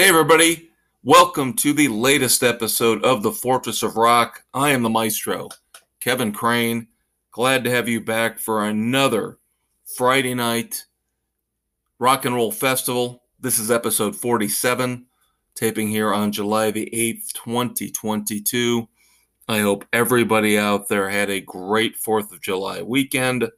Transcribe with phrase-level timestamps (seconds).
[0.00, 0.70] Hey, everybody.
[1.02, 4.42] Welcome to the latest episode of The Fortress of Rock.
[4.54, 5.50] I am the maestro,
[6.00, 6.88] Kevin Crane.
[7.32, 9.36] Glad to have you back for another
[9.98, 10.86] Friday night
[11.98, 13.24] rock and roll festival.
[13.40, 15.04] This is episode 47,
[15.54, 18.88] taping here on July the 8th, 2022.
[19.48, 23.50] I hope everybody out there had a great 4th of July weekend.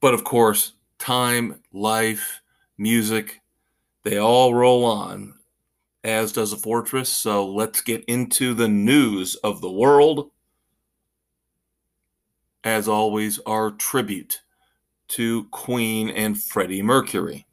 [0.00, 2.42] But of course, time, life,
[2.78, 3.40] music,
[4.06, 5.34] they all roll on,
[6.04, 7.08] as does a fortress.
[7.08, 10.30] So let's get into the news of the world.
[12.62, 14.42] As always, our tribute
[15.08, 17.48] to Queen and Freddie Mercury.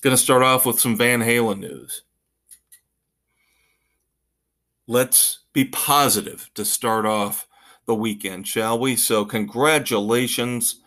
[0.00, 2.02] Going to start off with some Van Halen news.
[4.88, 7.46] Let's be positive to start off
[7.86, 8.96] the weekend, shall we?
[8.96, 10.80] So, congratulations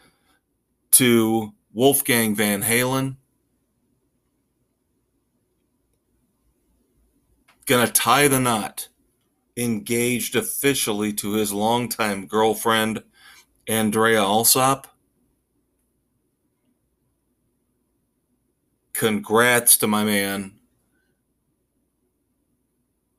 [0.91, 3.16] to Wolfgang Van Halen
[7.70, 8.88] going to tie the knot,
[9.56, 13.03] engaged officially to his longtime girlfriend,
[13.67, 14.88] Andraia Allsop.
[18.94, 20.53] Congrats to my man.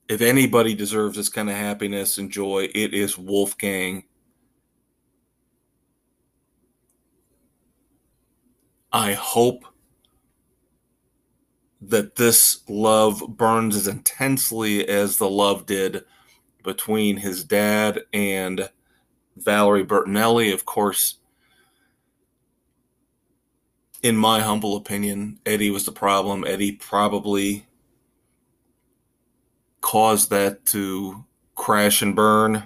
[0.08, 4.02] If anybody deserves this kind of happiness and joy, it is Wolfgang.
[8.92, 9.64] I hope
[11.82, 16.04] that this love burns as intensely as the love did
[16.62, 18.68] between his dad and
[19.36, 20.52] Valerie Bertinelli.
[20.52, 21.16] Of course,
[24.02, 26.44] in my humble opinion, Eddie was the problem.
[26.46, 27.66] Eddie probably
[29.80, 32.64] caused that to crash and burn.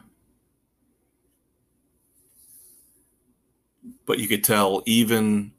[4.06, 5.52] But you could tell, even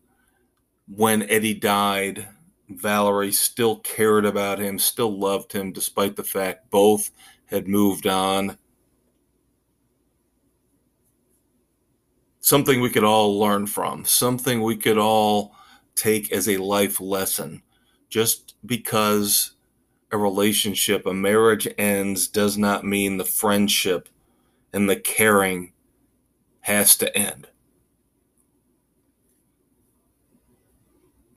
[0.88, 2.28] when Eddie died,
[2.69, 7.11] Valerie still cared about him, still loved him, despite the fact both
[7.45, 8.58] had moved on.
[12.39, 15.55] Something we could all learn from, something we could all
[15.95, 17.61] take as a life lesson.
[18.09, 19.52] Just because
[20.11, 24.09] a relationship, a marriage ends, does not mean the friendship
[24.73, 25.73] and the caring
[26.61, 27.48] has to end.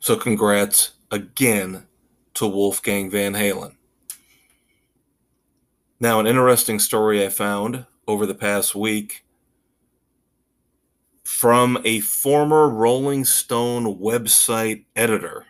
[0.00, 1.86] So, congrats again
[2.34, 3.74] to Wolfgang Van Halen.
[6.00, 9.24] Now, an interesting story I found over the past week
[11.24, 15.46] from a former Rolling Stone website editor.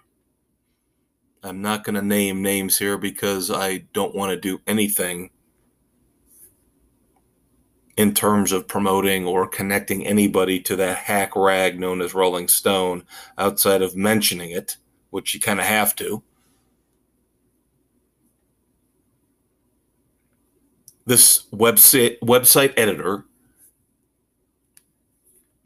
[1.42, 5.30] I'm not going to name names here because I don't want to do anything
[7.96, 13.04] in terms of promoting or connecting anybody to that hack rag known as Rolling Stone
[13.36, 14.78] outside of mentioning it
[15.10, 16.22] which you kind of have to.
[21.06, 23.24] This website website editor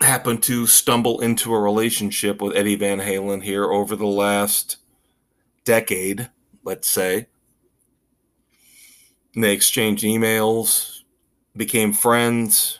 [0.00, 4.76] happened to stumble into a relationship with Eddie Van Halen here over the last
[5.64, 6.30] decade,
[6.64, 7.26] let's say.
[9.34, 11.00] And they exchanged emails,
[11.56, 12.78] became friends,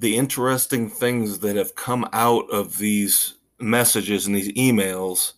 [0.00, 5.34] the interesting things that have come out of these messages and these emails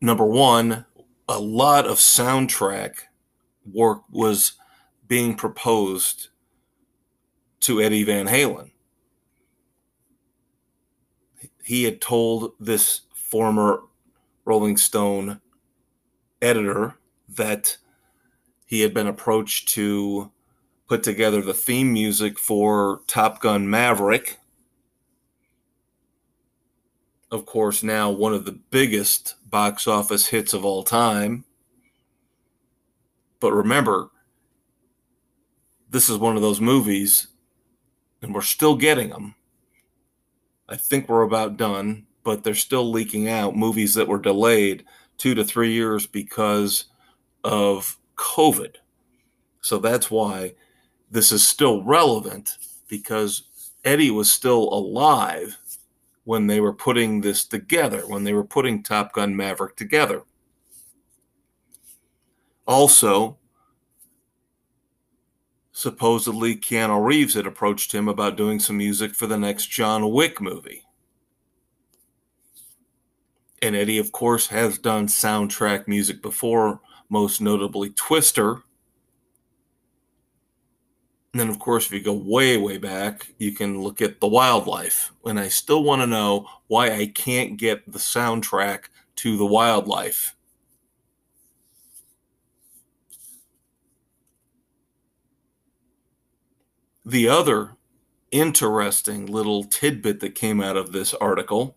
[0.00, 0.84] number one
[1.28, 2.96] a lot of soundtrack
[3.72, 4.52] work was
[5.08, 6.28] being proposed
[7.60, 8.70] to Eddie Van Halen.
[11.62, 13.80] He had told this former
[14.44, 15.40] Rolling Stone
[16.42, 16.98] editor
[17.36, 17.78] that
[18.66, 20.30] he had been approached to
[20.86, 24.38] put together the theme music for Top Gun Maverick.
[27.30, 31.44] Of course, now one of the biggest box office hits of all time.
[33.40, 34.10] But remember,
[35.90, 37.28] this is one of those movies,
[38.22, 39.34] and we're still getting them.
[40.68, 44.84] I think we're about done, but they're still leaking out movies that were delayed
[45.18, 46.86] two to three years because
[47.42, 48.76] of COVID.
[49.60, 50.54] So that's why
[51.10, 52.58] this is still relevant
[52.88, 53.44] because
[53.84, 55.56] Eddie was still alive
[56.24, 60.22] when they were putting this together, when they were putting Top Gun Maverick together.
[62.66, 63.36] Also,
[65.72, 70.40] supposedly Keanu Reeves had approached him about doing some music for the next John Wick
[70.40, 70.82] movie.
[73.60, 76.80] And Eddie, of course, has done soundtrack music before,
[77.10, 78.62] most notably Twister
[81.34, 84.28] And then, of course, if you go way, way back, you can look at the
[84.28, 85.10] Wild Life.
[85.24, 88.84] And I still want to know why I can't get the soundtrack
[89.16, 90.36] to the Wild Life.
[97.04, 97.72] The other
[98.30, 101.76] interesting little tidbit that came out of this article,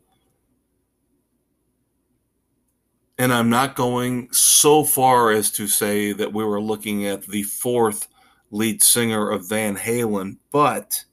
[3.17, 7.41] and I'm not going so far as to say that we were looking at the
[7.41, 8.07] fourth
[8.51, 11.03] lead singer of Van Halen, but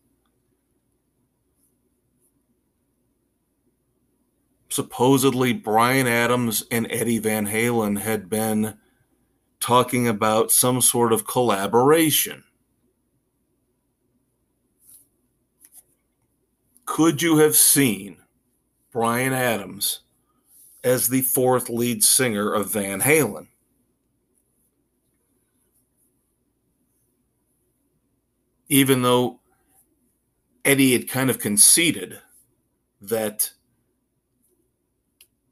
[4.68, 8.76] supposedly Bryan Adams and Eddie Van Halen had been
[9.60, 12.44] talking about some sort of collaboration.
[16.84, 18.18] Could you have seen
[18.92, 20.00] Bryan Adams
[20.82, 23.48] as the fourth lead singer of Van Halen?
[28.68, 29.40] Even though
[30.64, 32.18] Eddie had kind of conceded
[33.00, 33.50] that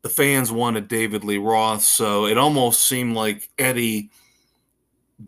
[0.03, 4.11] the fans wanted David Lee Roth, so it almost seemed like Eddie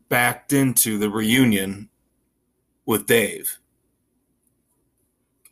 [0.09, 1.89] backed into the reunion
[2.87, 3.59] with Dave.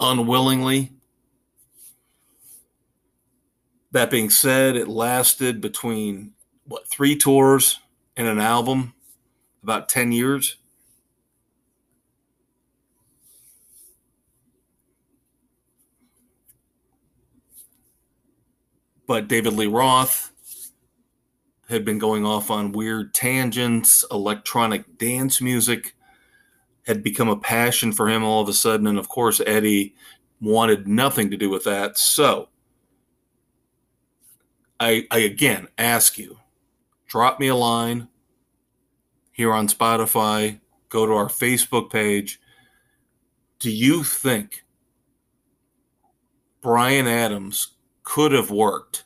[0.01, 0.93] Unwillingly.
[3.93, 6.33] That being said, it lasted between
[6.65, 7.79] what three tours
[8.17, 8.95] and an album,
[9.63, 10.57] about 10 years.
[19.07, 20.33] But David Lee Roth
[21.69, 25.95] had been going off on weird tangents, electronic dance music
[26.87, 28.87] had become a passion for him all of a sudden.
[28.87, 29.95] And of course, Eddie
[30.41, 31.97] wanted nothing to do with that.
[31.97, 32.49] So
[34.81, 36.39] I, I again ask you
[37.07, 38.09] drop me a line
[39.31, 42.41] here on Spotify, go to our Facebook page.
[43.59, 44.65] Do you think
[46.61, 47.72] Bryan Adams
[48.03, 49.05] could have worked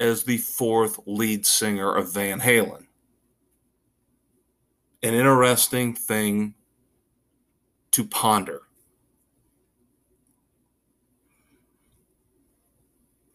[0.00, 2.86] as the fourth lead singer of Van Halen.
[5.02, 6.54] An interesting thing
[7.92, 8.62] to ponder.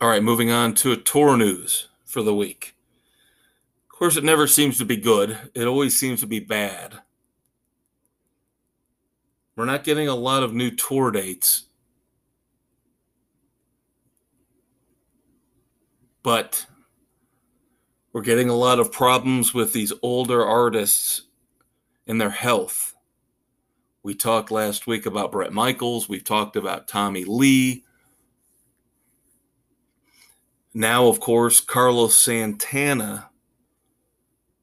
[0.01, 2.75] All right, moving on to a tour news for the week.
[3.91, 6.99] Of course, it never seems to be good, it always seems to be bad.
[9.55, 11.65] We're not getting a lot of new tour dates
[16.29, 16.67] but
[18.13, 21.23] we're getting a lot of problems with these older artists
[22.05, 22.93] and their health.
[24.03, 27.83] We talked last week about Bret Michaels, we've talked about Tommy Lee.
[30.71, 33.31] Now, of course, Carlos Santana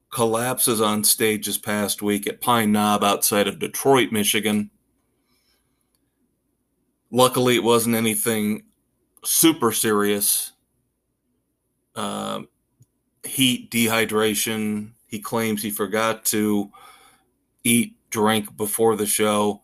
[0.09, 4.69] collapses on stage this past week at Pine Knob outside of Detroit, Michigan.
[7.11, 8.63] Luckily, it wasn't anything
[9.25, 10.53] super serious
[11.97, 12.41] uh,
[13.23, 14.91] heat, dehydration.
[15.07, 16.71] He claims he forgot to
[17.63, 19.61] eat, drink before the show.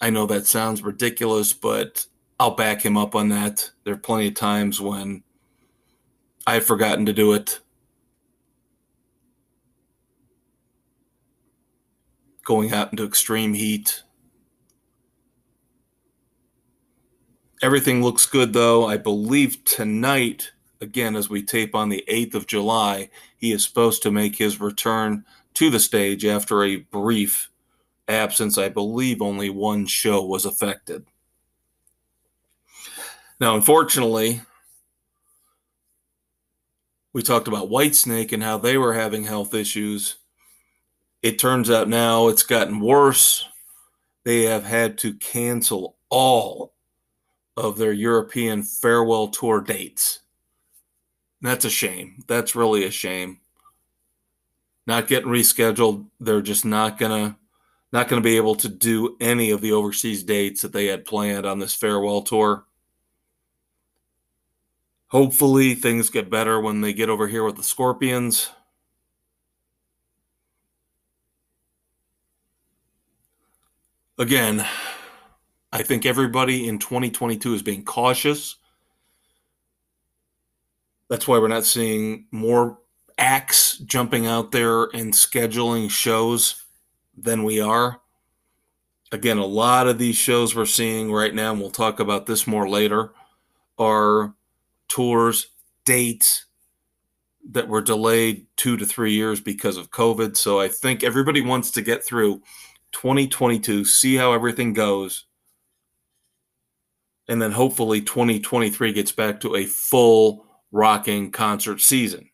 [0.00, 2.06] I know that sounds ridiculous, but
[2.38, 3.70] I'll back him up on that.
[3.84, 5.22] There are plenty of times when
[6.46, 7.60] I've forgotten to do it.
[12.44, 14.02] Going out into extreme heat.
[17.62, 18.86] Everything looks good, though.
[18.86, 24.02] I believe tonight again, as we tape on the 8th of July, he is supposed
[24.02, 27.50] to make his return to the stage after a brief
[28.08, 28.58] absence.
[28.58, 31.04] I believe only one show was affected.
[33.40, 34.42] Now, unfortunately,
[37.12, 40.16] we talked about Whitesnake and how they were having health issues.
[41.22, 43.46] It turns out now it's gotten worse.
[44.24, 46.74] They have had to cancel all
[47.56, 50.20] of their European farewell tour dates.
[51.42, 52.24] That's a shame.
[52.26, 53.40] That's really a shame.
[54.86, 56.06] Not getting rescheduled.
[56.20, 57.36] They're just not gonna
[57.92, 61.46] not gonna be able to do any of the overseas dates that they had planned
[61.46, 62.64] on this farewell tour.
[65.08, 68.50] Hopefully things get better when they get over here with the Scorpions.
[74.18, 74.64] Again,
[75.72, 78.56] I think everybody in 2022 is being cautious
[81.10, 82.78] that's why we're not seeing more
[83.18, 86.64] acts jumping out there and scheduling shows
[87.18, 88.00] than we are.
[89.12, 92.46] Again, a lot of these shows we're seeing right now, and we'll talk about this
[92.46, 93.12] more later,
[93.76, 94.34] are
[94.88, 95.48] tours,
[95.84, 96.46] dates
[97.50, 100.36] that were delayed two to three years because of COVID.
[100.36, 102.40] So I think everybody wants to get through
[102.92, 105.24] 2022, see how everything goes,
[107.26, 112.30] and then hopefully 2023 gets back to a full rocking concert season.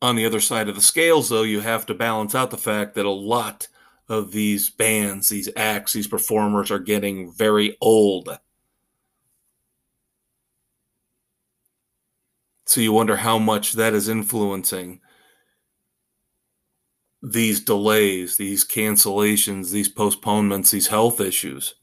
[0.00, 2.94] On the other side of the scales, though, you have to balance out the fact
[2.94, 3.66] that a lot
[4.08, 8.38] of these bands, these acts, these performers are getting very old.
[12.66, 15.00] So you wonder how much that is influencing
[17.22, 21.74] these delays, these cancellations, these postponements, these health issues.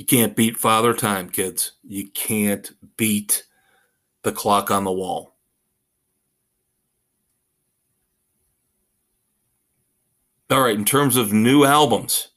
[0.00, 1.72] You can't beat father time, kids.
[1.86, 3.44] You can't beat
[4.22, 5.36] the clock on the wall.
[10.48, 12.28] All right, in terms of new albums,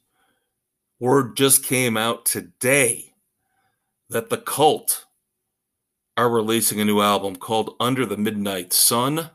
[0.99, 3.13] word just came out today
[4.09, 5.05] that the cult
[6.17, 9.29] are releasing a new album called Under the Midnight Sun.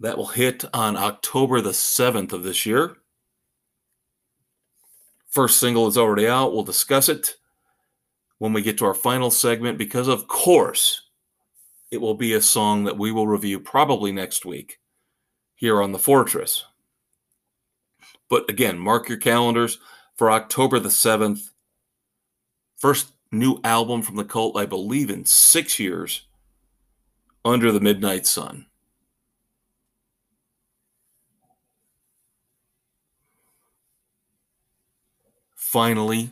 [0.00, 2.96] That will hit on October the 7th of this year.
[5.34, 6.52] First single is already out.
[6.52, 7.34] We'll discuss it
[8.38, 11.02] when we get to our final segment because, of course,
[11.90, 14.78] it will be a song that we will review probably next week
[15.56, 16.64] here on the Fortress.
[18.30, 19.80] But again, mark your calendars
[20.14, 21.50] for October the 7th.
[22.76, 26.28] First new album from the cult, I believe, in six years,
[27.44, 28.66] Under the Midnight Sun.
[35.74, 36.30] Finally,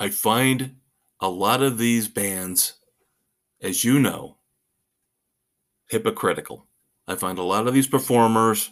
[0.00, 0.76] I find
[1.20, 2.78] a lot of these bands,
[3.60, 4.38] as you know,
[5.90, 6.66] hypocritical.
[7.06, 8.70] I find a lot of these performers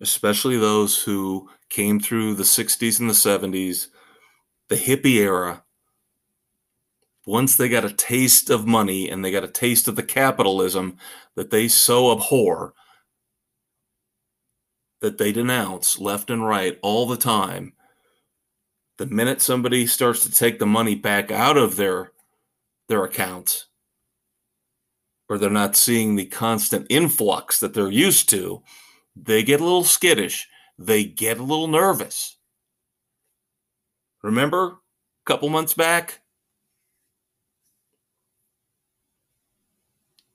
[0.00, 3.88] especially those who came through the 60s and the 70s,
[4.68, 5.64] the hippie era,
[7.26, 10.96] once they got a taste of money and they got a taste of the capitalism
[11.34, 12.72] that they so abhor,
[15.00, 17.72] that they denounce left and right all the time,
[18.98, 22.12] the minute somebody starts to take the money back out of their
[22.88, 23.66] their accounts
[25.30, 28.62] or they're not seeing the constant influx that they're used to,
[29.14, 30.48] they get a little skittish.
[30.76, 32.36] They get a little nervous.
[34.24, 34.76] Remember a
[35.24, 36.20] couple months back?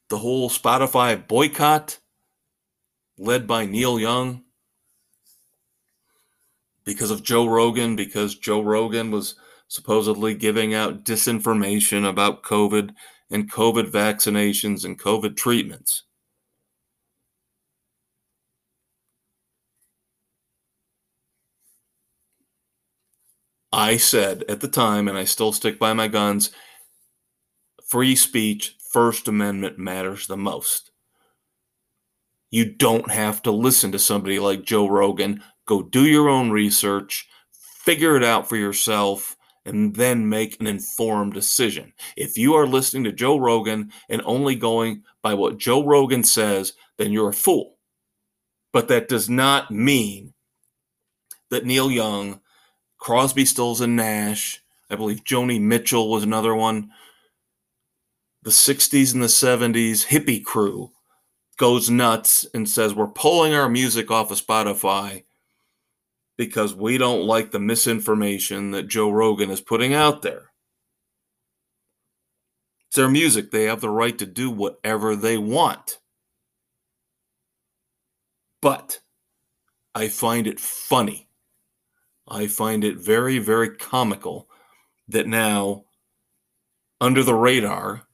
[0.10, 2.00] The whole Spotify boycott
[3.17, 4.44] led by Neil Young
[6.86, 9.36] because of Joe Rogan, because Joe Rogan was
[9.68, 12.92] supposedly giving out disinformation about COVID
[13.32, 16.04] and COVID vaccinations and COVID treatments.
[23.72, 26.51] I said at the time, and I still stick by my guns
[27.86, 30.92] free speech, First Amendment matters the most.
[32.50, 35.44] You don't have to listen to somebody like Joe Rogan.
[35.65, 41.34] Go do your own research, figure it out for yourself, and then make an informed
[41.34, 41.93] decision.
[42.15, 46.74] If you are listening to Joe Rogan and only going by what Joe Rogan says,
[46.98, 47.77] then you're a fool.
[48.72, 50.34] But that does not mean
[51.50, 52.41] that Neil Young
[52.98, 54.63] Crosby, Stills, and Nash.
[54.89, 56.91] I believe Joni Mitchell was another one.
[58.43, 60.91] The 60s and the 70s hippie crew
[61.57, 65.24] goes nuts and says, We're pulling our music off of Spotify
[66.38, 70.51] because we don't like the misinformation that Joe Rogan is putting out there.
[72.88, 73.51] It's their music.
[73.51, 76.00] They have the right to do whatever they want.
[78.62, 79.00] But
[79.94, 81.25] I find it funny
[82.27, 84.50] I find it very, very comical
[85.08, 85.86] that now,
[87.00, 88.08] under the radar,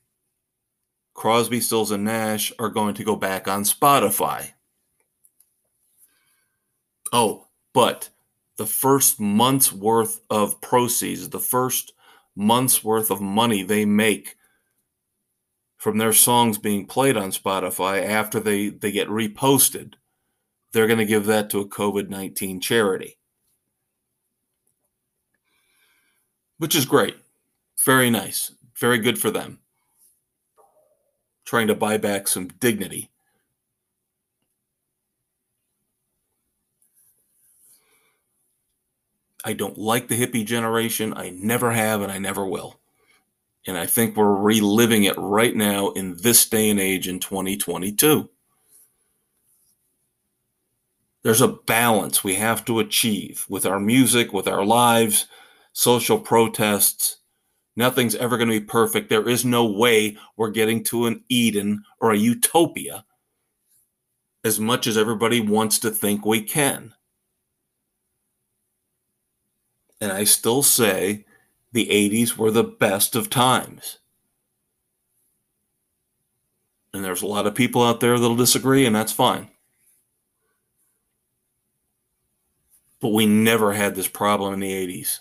[1.14, 4.52] Crosby, Stills, and Nash are going to go back on Spotify.
[7.14, 8.10] Oh, but
[8.58, 11.94] the first month's worth of proceeds, the first
[12.36, 14.36] month's worth of money they make
[15.78, 19.96] from their songs being played on Spotify after they, they get reposted,
[20.72, 23.18] they're going to give that to a COVID 19 charity.
[26.62, 27.16] which is great.
[27.84, 28.52] Very nice.
[28.80, 29.58] Very good for them.
[31.44, 33.10] Trying to buy back some dignity.
[39.44, 41.14] I don't like the hippie generation.
[41.16, 42.80] I never have and I never will.
[43.68, 48.30] And I think we're reliving it right now in this day and age in 2022.
[51.24, 55.28] There's a balance we have to achieve with our music, with our lives,
[55.74, 57.18] social protests.
[57.76, 59.10] Nothing's ever going to be perfect.
[59.10, 63.06] There is no way we're getting to an Eden or a utopia
[64.44, 66.94] as much as everybody wants to think we can.
[70.02, 71.26] And I still say
[71.72, 74.00] the 80s were the best of times.
[76.94, 79.50] And there's a lot of people out there that'll disagree, and that's fine.
[83.00, 85.20] But we never had this problem in the 80s.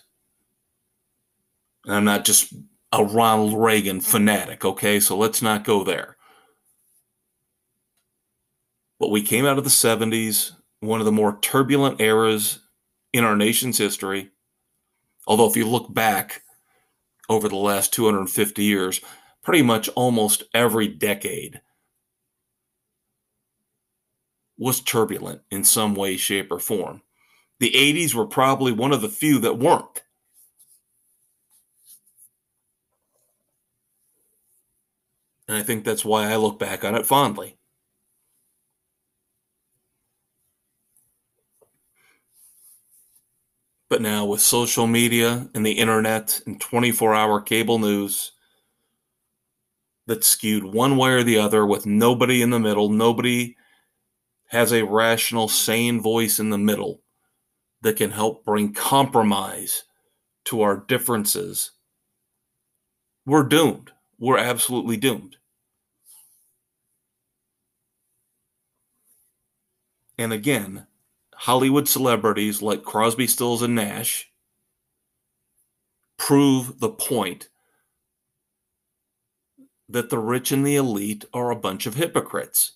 [1.84, 2.52] And I'm not just
[2.92, 4.98] a Ronald Reagan fanatic, okay?
[4.98, 6.16] So let's not go there.
[8.98, 12.58] But we came out of the 70s, one of the more turbulent eras
[13.12, 14.30] in our nation's history.
[15.30, 16.42] Although, if you look back
[17.28, 19.00] over the last 250 years,
[19.44, 21.60] pretty much almost every decade
[24.58, 27.02] was turbulent in some way, shape, or form.
[27.60, 30.02] The 80s were probably one of the few that weren't.
[35.46, 37.59] And I think that's why I look back on it fondly.
[43.90, 48.32] But now, with social media and the internet and 24 hour cable news
[50.06, 53.56] that's skewed one way or the other, with nobody in the middle, nobody
[54.46, 57.02] has a rational, sane voice in the middle
[57.82, 59.82] that can help bring compromise
[60.44, 61.72] to our differences,
[63.26, 63.90] we're doomed.
[64.18, 65.36] We're absolutely doomed.
[70.18, 70.86] And again,
[71.44, 74.30] Hollywood celebrities like Crosby, Stills, and Nash
[76.18, 77.48] prove the point
[79.88, 82.72] that the rich and the elite are a bunch of hypocrites.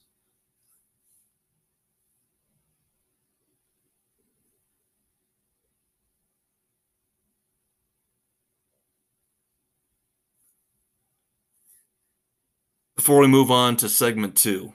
[12.96, 14.72] Before we move on to segment two,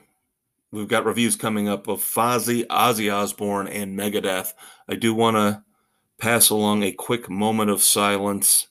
[0.72, 4.52] We've got reviews coming up of Fozzy, Ozzy Osbourne, and Megadeth.
[4.88, 5.64] I do want to
[6.18, 8.68] pass along a quick moment of silence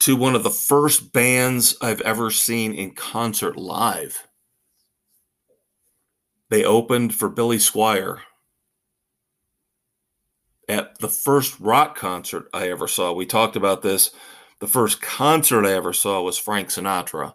[0.00, 4.28] to one of the first bands I've ever seen in concert live.
[6.50, 8.18] They opened for Billy Squier
[10.68, 13.12] at the first rock concert I ever saw.
[13.12, 14.10] We talked about this.
[14.60, 17.34] The first concert I ever saw was Frank Sinatra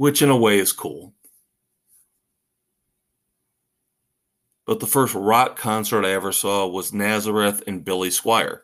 [0.00, 1.12] which in a way is cool.
[4.64, 8.60] But the first rock concert I ever saw was Nazareth and Billy Squier.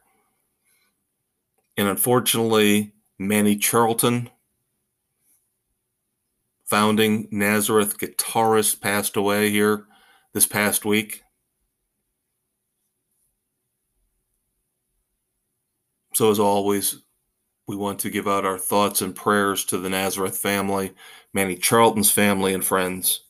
[1.77, 4.31] And unfortunately, Manny Charlton,
[6.65, 9.85] founding Nazareth guitarist, passed away here
[10.33, 11.23] this past week.
[16.15, 17.03] So, as always,
[17.67, 20.93] we want to give out our thoughts and prayers to the Nazareth family,
[21.33, 23.23] Manny Charlton's family, and friends.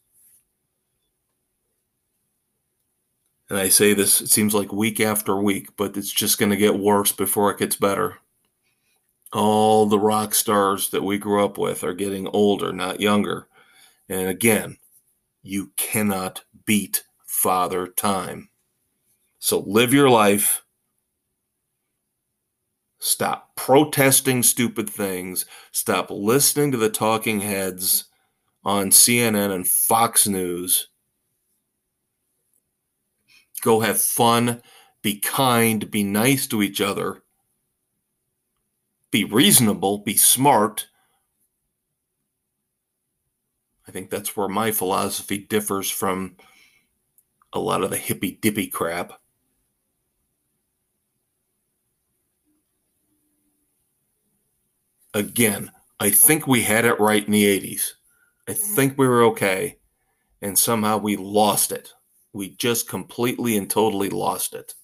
[3.48, 6.56] And I say this, it seems like week after week, but it's just going to
[6.56, 8.18] get worse before it gets better.
[9.32, 13.48] All the rock stars that we grew up with are getting older, not younger.
[14.08, 14.78] And again,
[15.42, 18.48] you cannot beat Father Time.
[19.38, 20.64] So live your life
[23.06, 25.46] Stop protesting stupid things.
[25.70, 28.06] Stop listening to the talking heads
[28.64, 30.88] on CNN and Fox News.
[33.62, 34.60] Go have fun.
[35.02, 35.88] Be kind.
[35.88, 37.22] Be nice to each other.
[39.12, 39.98] Be reasonable.
[39.98, 40.88] Be smart.
[43.86, 46.34] I think that's where my philosophy differs from
[47.52, 49.20] a lot of the hippy dippy crap.
[55.16, 57.92] Again, I think we had it right in the 80s.
[58.46, 58.74] I mm-hmm.
[58.74, 59.78] think we were okay.
[60.42, 61.92] And somehow we lost it.
[62.32, 64.74] We just completely and totally lost it.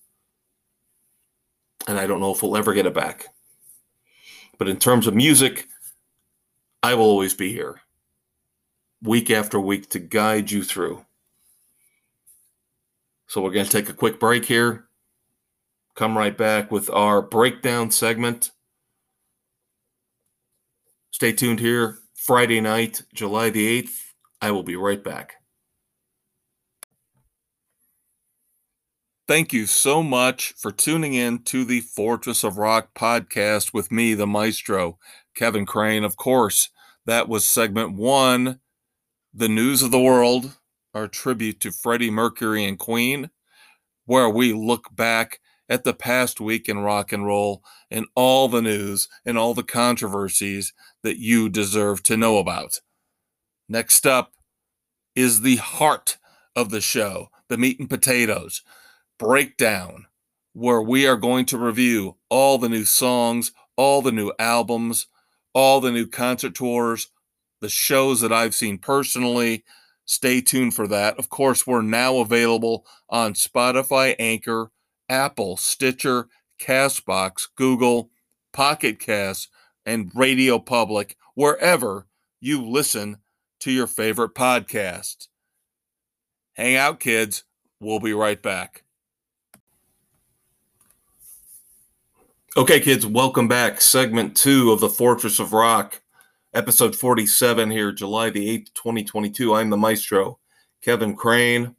[1.87, 3.27] And I don't know if we'll ever get it back.
[4.59, 5.69] But in terms of music,
[6.83, 7.81] I will always be here,
[9.03, 11.05] week after week, to guide you through.
[13.27, 14.89] So we're going to take a quick break here.
[15.95, 18.53] Come right back with our breakdown segment
[21.13, 23.99] Stay tuned here Friday night, July the 8th.
[24.41, 25.35] I will be right back.
[29.29, 34.15] Thank you so much for tuning in to the Fortress of Rock podcast with me,
[34.15, 34.99] the maestro,
[35.37, 36.03] Kevin Crane.
[36.03, 36.71] Of course,
[37.05, 38.61] that was segment one,
[39.35, 40.57] the news of the world,
[40.95, 43.29] our tribute to Freddie Mercury and Queen,
[44.07, 48.61] where we look back at the past week in rock and roll and all the
[48.61, 52.81] news and all the controversies that you deserve to know about.
[53.69, 54.33] Next up
[55.15, 56.19] is the heart
[56.55, 58.63] of the show, the meat and potatoes
[59.19, 60.07] breakdown,
[60.53, 65.07] where we are going to review all the new songs, all the new albums,
[65.55, 67.07] all the new concert tours,
[67.61, 69.63] the shows that I've seen personally.
[70.05, 71.17] Stay tuned for that.
[71.21, 74.73] Of course, we're now available on Spotify, Anchor,
[75.09, 76.27] Apple, Stitcher,
[76.61, 78.11] Castbox, Google,
[78.53, 79.49] Pocket Cast,
[79.87, 82.07] and Radio Public, wherever
[82.41, 83.19] you listen
[83.61, 85.29] to your favorite podcast.
[86.55, 87.45] Hang out, kids.
[87.81, 88.85] We'll be right back.
[92.57, 93.81] Okay, kids, welcome back.
[93.81, 96.03] Segment two of the Fortress of Rock,
[96.53, 99.55] episode 47 here, July the 8th, 2022.
[99.55, 100.39] I'm the maestro,
[100.83, 101.77] Kevin Crane.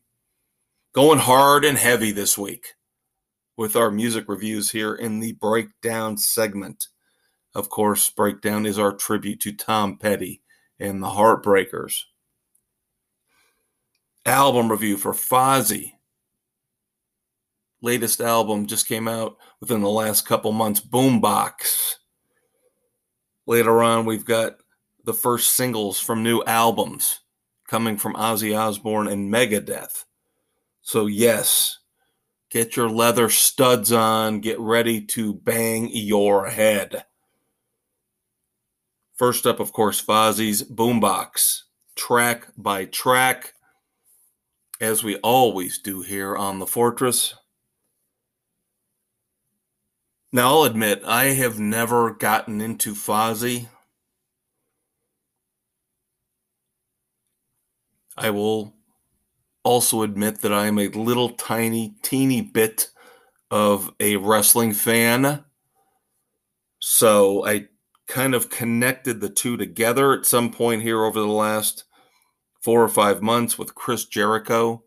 [0.93, 2.73] Going hard and heavy this week
[3.55, 6.87] with our music reviews here in the breakdown segment.
[7.55, 10.41] Of course, breakdown is our tribute to Tom Petty
[10.79, 12.01] and the Heartbreakers.
[14.25, 15.93] Album review for Fozzy
[17.83, 21.95] latest album just came out within the last couple months, Boombox.
[23.45, 24.55] Later on, we've got
[25.03, 27.19] the first singles from new albums
[27.67, 30.05] coming from Ozzy Osbourne and Megadeth.
[30.81, 31.79] So, yes,
[32.49, 37.03] get your leather studs on, get ready to bang your head.
[39.23, 41.61] First up, of course, Fozzy's Boombox,
[41.95, 43.53] track by track,
[44.81, 47.33] as we always do here on The Fortress.
[50.33, 53.69] Now, I'll admit, I have never gotten into Fozzy.
[58.17, 58.75] I will
[59.63, 62.89] also admit that I am a little tiny, teeny bit
[63.49, 65.45] of a wrestling fan.
[66.79, 67.69] So I
[68.13, 71.83] kind of connected the two together at some point here over the last
[72.61, 74.83] four or five months with Chris Jericho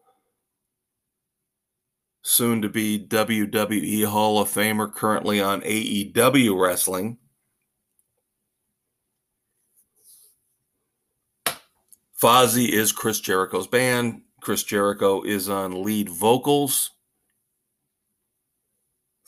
[2.23, 7.19] soon to be WWE Hall of Famer, currently on AEW Wrestling.
[12.23, 14.23] Fozzy is Chris Jericho's band.
[14.41, 16.93] Chris Jericho is on lead vocals.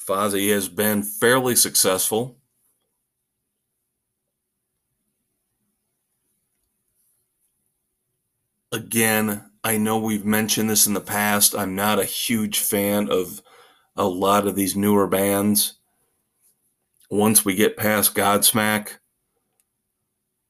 [0.01, 2.38] Fozzy has been fairly successful.
[8.71, 11.55] Again, I know we've mentioned this in the past.
[11.55, 13.41] I'm not a huge fan of
[13.97, 15.79] a lot of these newer bands.
[17.11, 18.99] Once we get past Godsmack,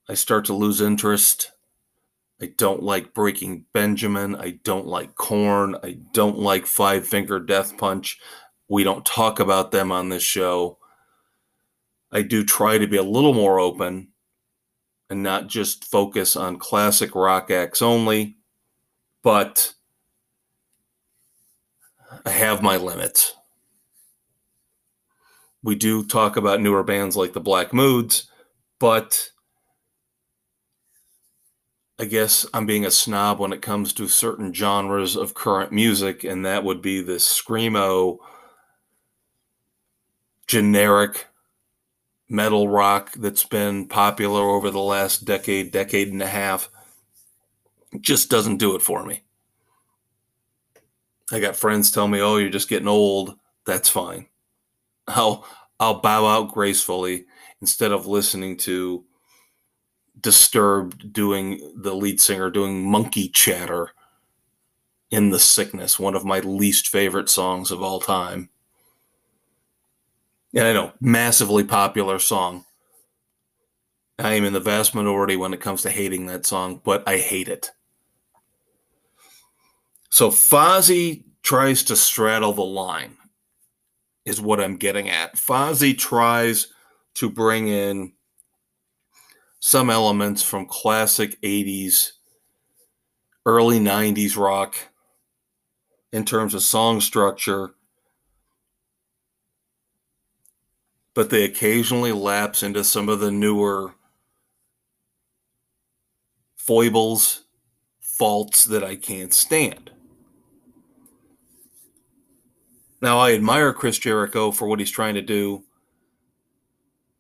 [0.09, 1.53] I start to lose interest.
[2.43, 4.35] I don't like Breaking Benjamin.
[4.35, 5.77] I don't like Korn.
[5.85, 8.19] I don't like Five Finger Death Punch.
[8.69, 10.79] We don't talk about them on this show.
[12.11, 14.09] I do try to be a little more open
[15.11, 18.39] and not just focus on classic rock acts only
[19.23, 19.75] but
[22.25, 23.35] I have my limits.
[25.63, 28.31] We do talk about newer bands like the Black Moods,
[28.79, 29.31] but
[31.99, 36.23] I guess I'm being a snob when it comes to certain genres of current music,
[36.23, 38.19] and that would be this screamo,
[40.47, 41.27] generic
[42.29, 46.69] metal rock that's been popular over the last decade, decade and a half
[48.01, 49.23] just doesn't do it for me.
[51.33, 54.27] I got friends tell me, "Oh, you're just getting old." That's fine.
[55.09, 55.47] I'll
[55.81, 57.27] I'll bow out gracefully
[57.61, 59.05] instead of listening to
[60.21, 63.93] Disturbed doing the lead singer doing monkey chatter
[65.11, 68.49] in The Sickness, one of my least favorite songs of all time.
[70.55, 72.65] And I know, massively popular song.
[74.19, 77.19] I am in the vast minority when it comes to hating that song, but I
[77.19, 77.71] hate it.
[80.11, 83.17] So Fozzy tries to straddle the line,
[84.25, 85.37] is what I'm getting at.
[85.37, 86.73] Fozzy tries
[87.15, 88.13] to bring in
[89.61, 92.13] some elements from classic 80s,
[93.45, 94.77] early 90s rock
[96.13, 97.75] in terms of song structure,
[101.19, 103.93] but they occasionally lapse into some of the newer
[106.55, 107.43] foibles,
[108.01, 109.91] faults that I can't stand.
[113.03, 115.65] Now, I admire Chris Jericho for what he's trying to do.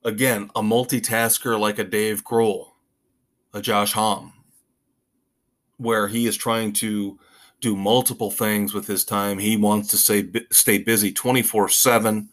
[0.04, 2.66] Again, a multitasker like a Dave Grohl,
[3.52, 4.32] a Josh Homme,
[5.76, 7.18] where he is trying to
[7.60, 9.40] do multiple things with his time.
[9.40, 12.28] He wants to say, stay busy 24 7.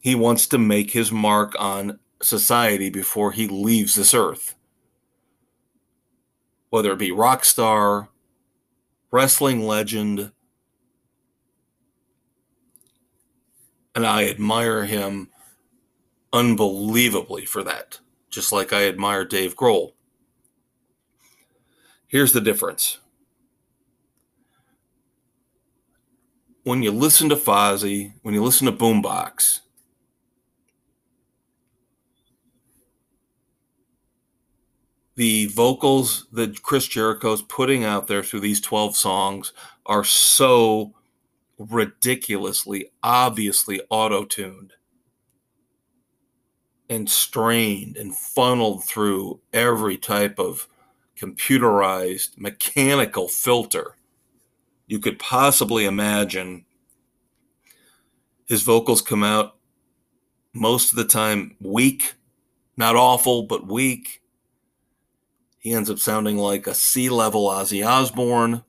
[0.00, 4.54] He wants to make his mark on society before he leaves this earth.
[6.70, 8.08] Whether it be rock star,
[9.10, 10.32] wrestling legend,
[13.94, 15.28] and I admire him
[16.32, 17.98] unbelievably for that,
[18.30, 19.92] just like I admire Dave Grohl.
[22.06, 22.98] Here's the difference.
[26.62, 29.60] When you listen to Fozzy, when you listen to Boombox,
[35.18, 39.52] the vocals that Chris Jericho's putting out there through these 12 songs
[39.84, 40.94] are so
[41.58, 44.74] ridiculously, obviously auto tuned
[46.88, 50.68] and strained and funneled through every type of
[51.20, 53.96] computerized mechanical filter
[54.86, 56.64] you could possibly imagine.
[58.46, 59.56] His vocals come out
[60.54, 62.14] most of the time weak,
[62.76, 64.22] not awful, but weak.
[65.58, 68.62] He ends up sounding like a sea level Ozzy Osbourne.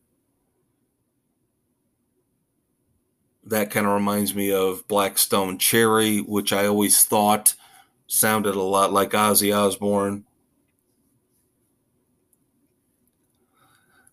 [3.46, 7.56] That kind of reminds me of Black Stone Cherry, which I always thought
[8.08, 10.26] sounded a lot like Ozzy Osbourne.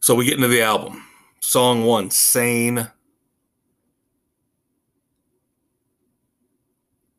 [0.01, 1.03] So we get into the album.
[1.41, 2.89] Song one, Sane.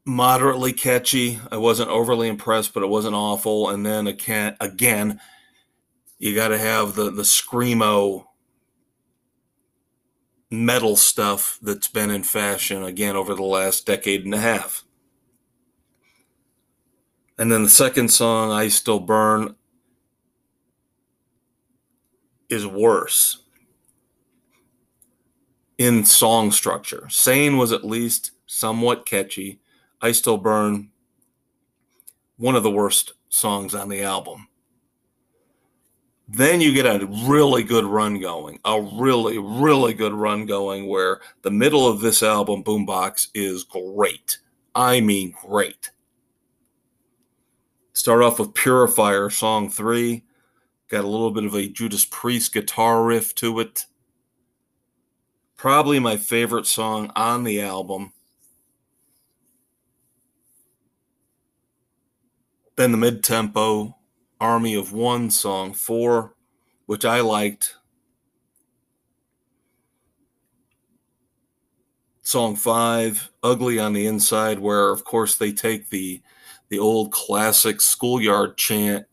[0.05, 1.39] Moderately catchy.
[1.51, 3.69] I wasn't overly impressed, but it wasn't awful.
[3.69, 5.19] And then again, again
[6.17, 8.25] you got to have the the screamo
[10.49, 14.83] metal stuff that's been in fashion again over the last decade and a half.
[17.37, 19.55] And then the second song, I Still Burn,
[22.49, 23.43] is worse
[25.77, 27.07] in song structure.
[27.09, 29.59] Sane was at least somewhat catchy.
[30.01, 30.89] I Still Burn,
[32.37, 34.47] one of the worst songs on the album.
[36.27, 41.21] Then you get a really good run going, a really, really good run going where
[41.41, 44.39] the middle of this album, Boombox, is great.
[44.75, 45.91] I mean, great.
[47.93, 50.23] Start off with Purifier, song three.
[50.89, 53.85] Got a little bit of a Judas Priest guitar riff to it.
[55.55, 58.11] Probably my favorite song on the album.
[62.75, 63.96] Then the mid tempo
[64.39, 66.35] Army of One song four,
[66.85, 67.75] which I liked.
[72.21, 76.21] Song five, Ugly on the Inside, where of course they take the
[76.69, 79.05] the old classic schoolyard chant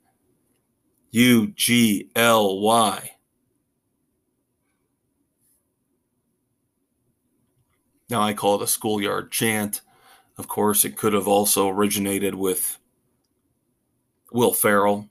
[1.13, 3.11] U G L Y.
[8.11, 9.81] Now I call it a schoolyard chant.
[10.37, 12.79] Of course, it could have also originated with
[14.33, 15.09] Will Ferrell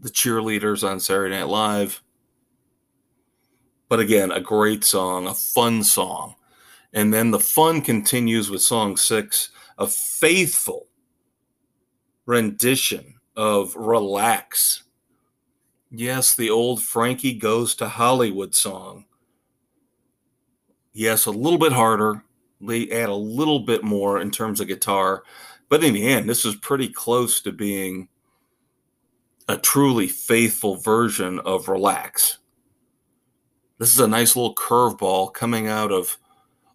[0.00, 2.02] the cheerleaders on Saturday Night Live.
[3.88, 6.34] But again, a great song, a fun song.
[6.92, 10.86] And then the fun continues with song six, a faithful
[12.26, 14.84] rendition of Relax.
[15.90, 19.06] Yes, the old Frankie Goes to Hollywood song.
[20.92, 22.24] Yes, a little bit harder.
[22.60, 25.22] They add a little bit more in terms of guitar.
[25.68, 28.08] But in the end, this is pretty close to being
[29.48, 32.38] a truly faithful version of Relax.
[33.78, 36.18] This is a nice little curveball coming out of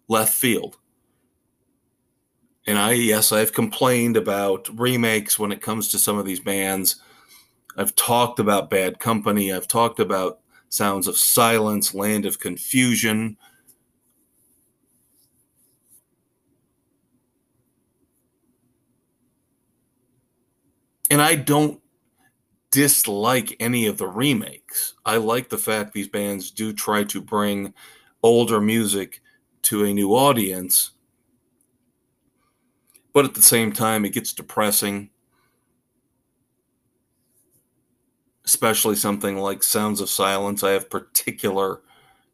[0.08, 0.78] left field.
[2.66, 6.96] And I, yes, I've complained about remakes when it comes to some of these bands.
[7.76, 9.52] I've talked about Bad Company.
[9.52, 13.36] I've talked about Sounds of Silence, Land of Confusion.
[21.10, 21.80] And I don't
[22.74, 24.94] dislike any of the remakes.
[25.06, 27.72] I like the fact these bands do try to bring
[28.20, 29.22] older music
[29.62, 30.90] to a new audience.
[33.12, 35.10] But at the same time, it gets depressing.
[38.44, 41.80] Especially something like Sounds of Silence, I have particular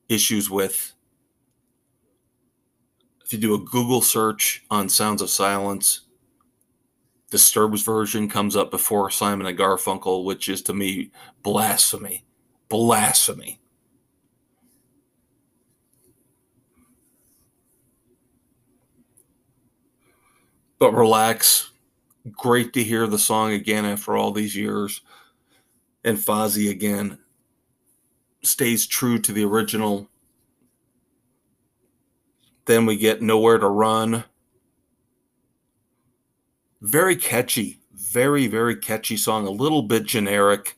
[0.09, 0.95] issues with.
[3.23, 6.01] If you do a Google search on Sounds of Silence,
[7.31, 11.11] Disturbed's version comes up before Simon and Garfunkel, which is to me
[11.43, 12.25] blasphemy.
[12.69, 13.61] Blasphemy.
[20.81, 21.71] But relax.
[22.33, 25.03] Great to hear the song again after all these years.
[26.05, 27.19] And Fozzy again
[28.43, 30.09] stays true to the original.
[32.65, 34.25] Then we get Nowhere to Run.
[36.83, 39.47] Very catchy, very, very catchy song.
[39.47, 40.77] A little bit generic,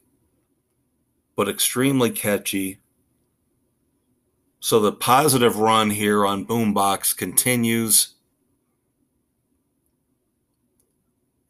[1.37, 2.81] but extremely catchy.
[4.59, 8.15] So the positive run here on Boombox continues.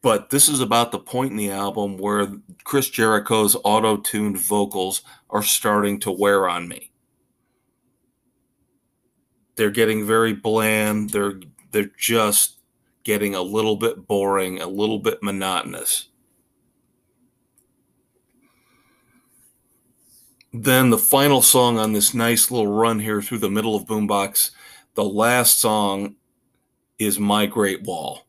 [0.01, 2.27] But this is about the point in the album where
[2.63, 6.91] Chris Jericho's auto tuned vocals are starting to wear on me.
[9.55, 11.11] They're getting very bland.
[11.11, 11.39] They're
[11.71, 12.57] they're just
[13.03, 16.09] getting a little bit boring, a little bit monotonous.
[20.53, 24.51] Then the final song on this nice little run here through the middle of Boombox,
[24.93, 26.15] the last song
[26.99, 28.23] is My Great Wall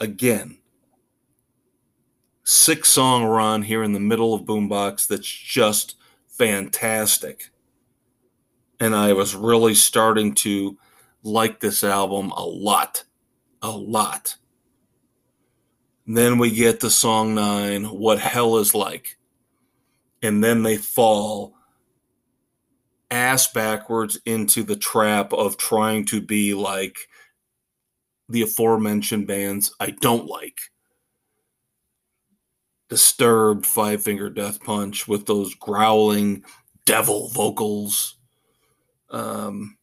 [0.00, 0.58] again,
[2.44, 5.96] six song run here in the middle of Boombox that's just
[6.28, 7.50] fantastic.
[8.78, 10.76] And I was really starting to
[11.26, 13.04] like this album a lot,
[13.60, 14.36] a lot.
[16.06, 19.18] Then we get to song nine, What Hell is Like.
[20.22, 21.54] And then they fall
[23.10, 27.08] ass backwards into the trap of trying to be like
[28.28, 30.58] the aforementioned bands I don't like.
[32.88, 36.44] Disturbed Five Finger Death Punch with those growling
[36.84, 38.16] devil vocals.
[39.10, 39.76] Um,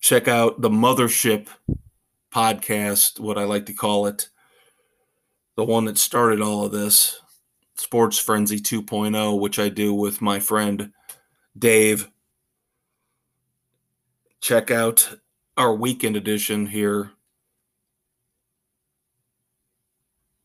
[0.00, 1.48] check out the Mothership
[2.32, 4.28] podcast, what I like to call it,
[5.56, 7.20] the one that started all of this,
[7.74, 10.92] Sports Frenzy 2.0, which I do with my friend
[11.56, 12.10] Dave.
[14.40, 15.16] Check out
[15.56, 17.12] our weekend edition here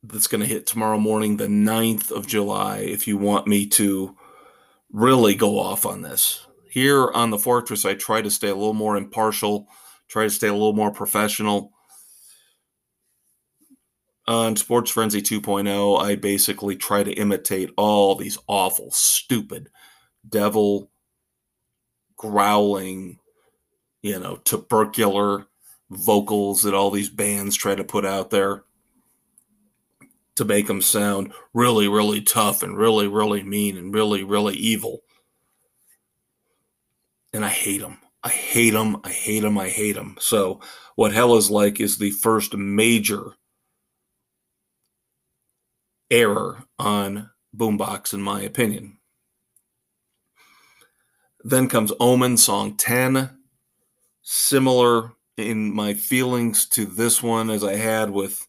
[0.04, 4.15] that's going to hit tomorrow morning, the 9th of July, if you want me to
[4.91, 6.46] really go off on this.
[6.76, 9.70] Here on the Fortress, I try to stay a little more impartial,
[10.10, 11.72] try to stay a little more professional.
[14.28, 19.70] On Sports Frenzy 2.0, I basically try to imitate all these awful, stupid,
[20.28, 20.92] devil
[22.18, 23.20] growling,
[24.02, 25.48] you know, tubercular
[25.90, 28.66] vocals that all these bands try to put out there
[30.36, 35.05] to make them sound really, really tough and really, really mean and really, really evil.
[37.36, 37.98] And I hate them.
[38.24, 39.02] I hate them.
[39.04, 39.58] I hate them.
[39.58, 40.15] I hate them.
[40.21, 40.62] So,
[40.95, 43.34] what Hell is Like is the first major
[46.10, 49.00] error on Boombox, in my opinion.
[51.43, 53.38] Then comes Omen, song 10.
[54.21, 58.48] Similar in my feelings to this one as I had with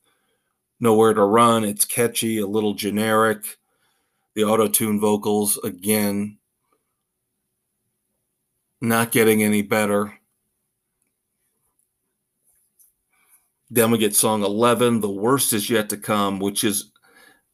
[0.79, 1.64] Nowhere to Run.
[1.64, 3.57] It's catchy, a little generic.
[4.37, 6.36] The auto tune vocals, again,
[8.88, 10.18] not getting any better.
[13.70, 16.92] Then we get song 11, The Worst Is Yet to Come, which is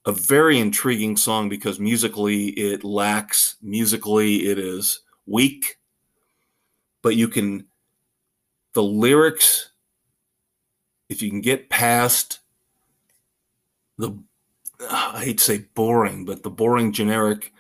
[0.05, 5.79] a very intriguing song because musically it lacks, musically it is weak,
[7.03, 7.67] but you can,
[8.75, 9.71] the lyrics,
[11.09, 12.41] if you can get past
[13.99, 14.19] the
[14.91, 17.53] I hate to say boring, but the boring generic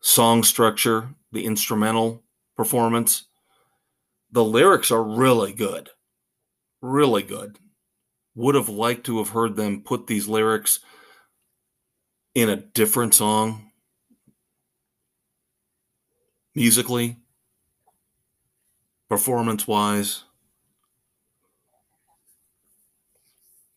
[0.00, 2.22] song structure, the instrumental
[2.60, 3.24] performance,
[4.30, 5.88] the lyrics are really good.
[6.82, 7.58] Really good.
[8.34, 10.80] Would have liked to have heard them put these lyrics
[12.34, 13.70] in a different song
[16.54, 17.16] musically,
[19.08, 20.24] performance wise.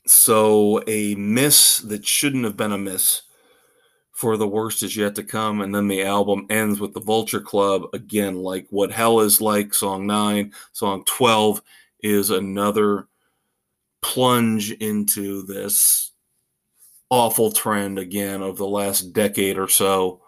[0.06, 3.22] So a miss that shouldn't have been a miss
[4.24, 5.60] for the worst is yet to come.
[5.60, 9.74] And then the album ends with the Vulture Club again, like what hell is like.
[9.74, 11.62] Song nine, song 12
[12.04, 13.10] is another
[14.02, 16.12] plunge into this
[17.10, 20.22] awful trend again of the last decade or so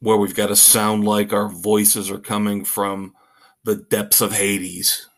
[0.00, 3.14] where we've got to sound like our voices are coming from
[3.64, 5.08] the depths of Hades.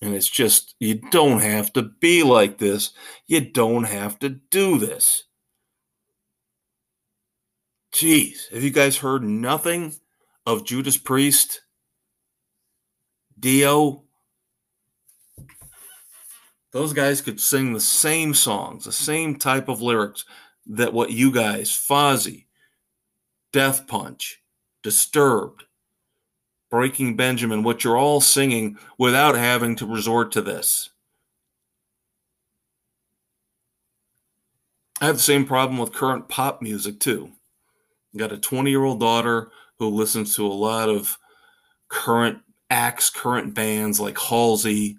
[0.00, 2.92] And it's just, you don't have to be like this.
[3.26, 5.24] You don't have to do this.
[7.98, 9.92] Jeez, have you guys heard nothing
[10.46, 11.62] of Judas Priest?
[13.36, 14.04] Dio?
[16.70, 20.24] Those guys could sing the same songs, the same type of lyrics
[20.68, 22.46] that what you guys, Fozzy,
[23.52, 24.44] Death Punch,
[24.84, 25.64] Disturbed,
[26.70, 30.90] Breaking Benjamin, what you're all singing without having to resort to this.
[35.00, 37.32] I have the same problem with current pop music too.
[38.16, 41.18] Got a 20 year old daughter who listens to a lot of
[41.88, 42.38] current
[42.70, 44.96] acts, current bands like Halsey.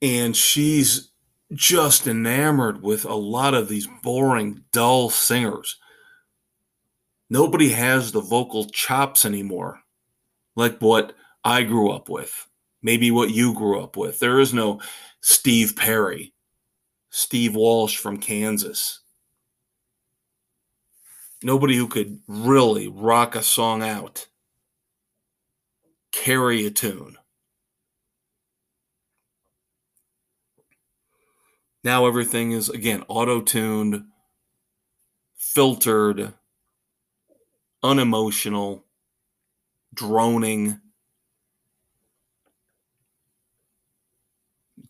[0.00, 1.10] And she's
[1.52, 5.76] just enamored with a lot of these boring, dull singers.
[7.30, 9.80] Nobody has the vocal chops anymore,
[10.56, 12.46] like what I grew up with,
[12.82, 14.18] maybe what you grew up with.
[14.18, 14.80] There is no
[15.20, 16.32] Steve Perry,
[17.10, 19.00] Steve Walsh from Kansas.
[21.42, 24.26] Nobody who could really rock a song out,
[26.10, 27.16] carry a tune.
[31.84, 34.04] Now everything is, again, auto tuned,
[35.36, 36.34] filtered,
[37.82, 38.84] unemotional,
[39.94, 40.80] droning.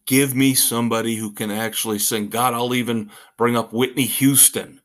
[0.08, 2.30] Give me somebody who can actually sing.
[2.30, 4.80] God, I'll even bring up Whitney Houston.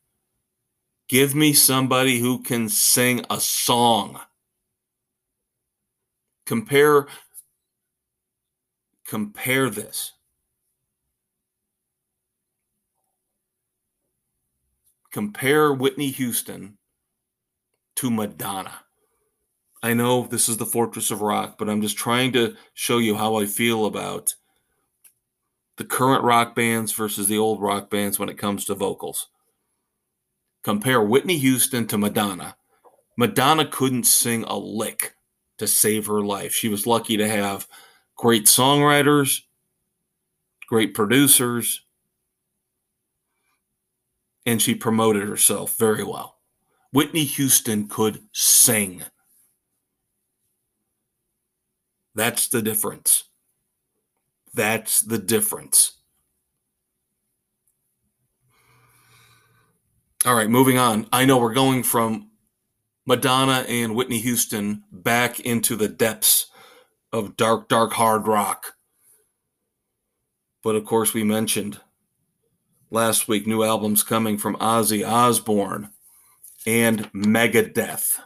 [1.08, 4.20] Give me somebody who can sing a song.
[6.44, 7.06] Compare
[9.06, 10.12] compare this.
[15.10, 16.76] Compare Whitney Houston
[17.96, 18.80] to Madonna.
[19.82, 23.16] I know this is the fortress of rock, but I'm just trying to show you
[23.16, 24.34] how I feel about
[25.76, 29.28] the current rock bands versus the old rock bands when it comes to vocals.
[30.62, 32.56] Compare Whitney Houston to Madonna.
[33.16, 35.14] Madonna couldn't sing a lick
[35.58, 36.52] to save her life.
[36.52, 37.68] She was lucky to have
[38.16, 39.42] great songwriters,
[40.68, 41.82] great producers,
[44.46, 46.38] and she promoted herself very well.
[46.92, 49.02] Whitney Houston could sing.
[52.14, 53.24] That's the difference.
[54.54, 55.92] That's the difference.
[60.24, 61.06] All right, moving on.
[61.12, 62.30] I know we're going from
[63.06, 66.46] Madonna and Whitney Houston back into the depths
[67.12, 68.74] of dark, dark hard rock.
[70.62, 71.80] But of course, we mentioned
[72.90, 75.90] last week new albums coming from Ozzy Osbourne
[76.66, 78.18] and Megadeth.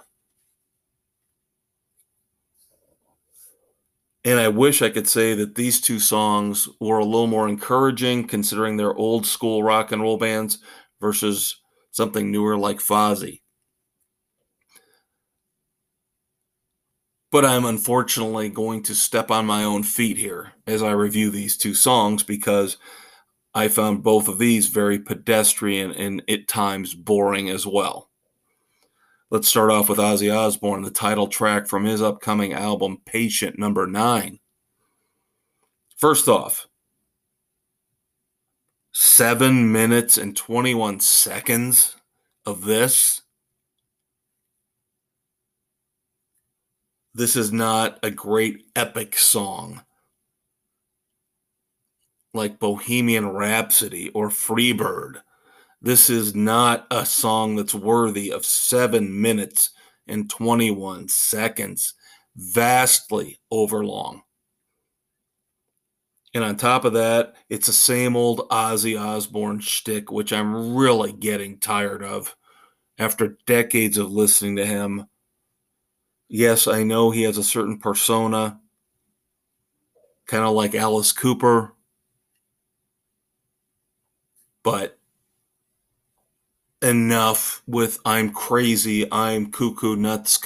[4.24, 8.26] And I wish I could say that these two songs were a little more encouraging
[8.26, 10.58] considering they're old school rock and roll bands
[11.00, 11.56] versus
[11.92, 13.40] something newer like Fozzy.
[17.30, 21.56] But I'm unfortunately going to step on my own feet here as I review these
[21.56, 22.76] two songs because
[23.54, 28.07] I found both of these very pedestrian and at times boring as well.
[29.30, 33.86] Let's start off with Ozzy Osbourne, the title track from his upcoming album, Patient Number
[33.86, 34.38] Nine.
[35.98, 36.66] First off,
[38.92, 41.96] seven minutes and 21 seconds
[42.46, 43.20] of this.
[47.12, 49.82] This is not a great epic song
[52.32, 55.20] like Bohemian Rhapsody or Freebird
[55.80, 59.70] this is not a song that's worthy of seven minutes
[60.06, 61.94] and 21 seconds,
[62.36, 64.22] vastly overlong.
[66.34, 71.12] And on top of that, it's the same old Ozzy Osbourne shtick, which I'm really
[71.12, 72.36] getting tired of
[72.98, 75.06] after decades of listening to him.
[76.28, 78.60] Yes, I know he has a certain persona,
[80.26, 81.74] kind of like Alice Cooper,
[84.62, 84.97] but
[86.82, 90.38] enough with I'm crazy, I'm cuckoo nuts.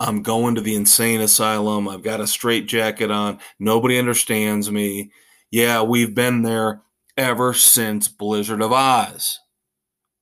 [0.00, 1.88] I'm going to the insane asylum.
[1.88, 3.38] I've got a straight jacket on.
[3.58, 5.10] Nobody understands me.
[5.50, 6.82] Yeah, we've been there
[7.18, 9.36] ever since Blizzard of Ozz.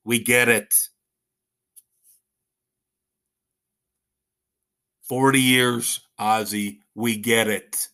[0.04, 0.74] We get it.
[5.08, 7.88] 40 years, Ozzy, we get it.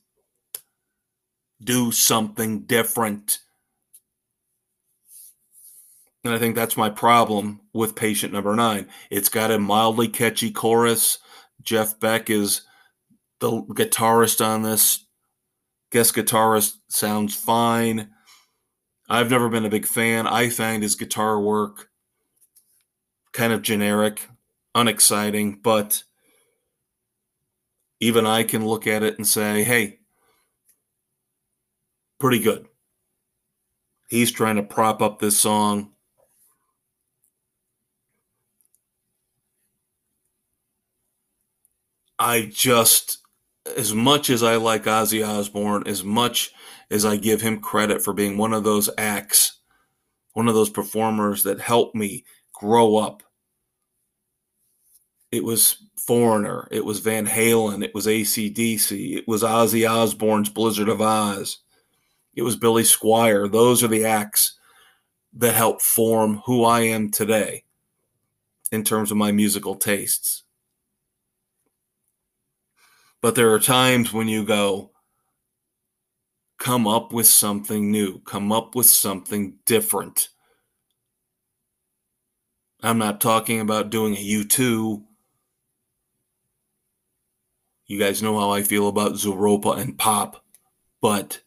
[1.62, 3.38] Do something different.
[6.24, 8.88] And I think that's my problem with patient number nine.
[9.10, 11.18] It's got a mildly catchy chorus.
[11.62, 12.62] Jeff Beck is
[13.40, 15.04] the guitarist on this.
[15.92, 18.10] Guest guitarist sounds fine.
[19.08, 20.26] I've never been a big fan.
[20.26, 21.90] I find his guitar work
[23.32, 24.28] kind of generic,
[24.74, 26.04] unexciting, but
[28.00, 29.98] even I can look at it and say, hey,
[32.18, 32.66] pretty good.
[34.08, 35.93] He's trying to prop up this song
[42.18, 43.18] I just,
[43.76, 46.52] as much as I like Ozzy Osbourne, as much
[46.90, 49.60] as I give him credit for being one of those acts,
[50.34, 53.22] one of those performers that helped me grow up.
[55.32, 60.88] It was Foreigner, it was Van Halen, it was ACDC, it was Ozzy Osbourne's Blizzard
[60.88, 61.56] of Ozz,
[62.34, 63.50] it was Billy Squier.
[63.50, 64.58] Those are the acts
[65.32, 67.64] that helped form who I am today
[68.70, 70.43] in terms of my musical tastes.
[73.24, 74.90] But there are times when you go,
[76.58, 80.28] come up with something new, come up with something different.
[82.82, 85.04] I'm not talking about doing a U2.
[87.86, 90.44] You guys know how I feel about Zooropa and pop,
[91.00, 91.40] but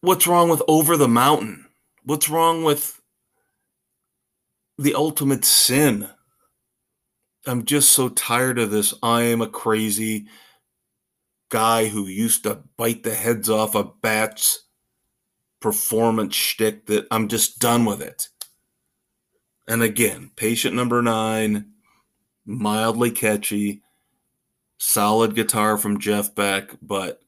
[0.00, 1.66] what's wrong with Over the Mountain?
[2.02, 3.00] What's wrong with
[4.76, 6.10] the ultimate sin?
[7.46, 8.92] I'm just so tired of this.
[9.02, 10.26] I am a crazy
[11.48, 14.64] guy who used to bite the heads off of bats
[15.60, 18.28] performance shtick that I'm just done with it.
[19.68, 21.72] And again, patient number nine,
[22.44, 23.82] mildly catchy,
[24.78, 27.20] solid guitar from Jeff Beck, but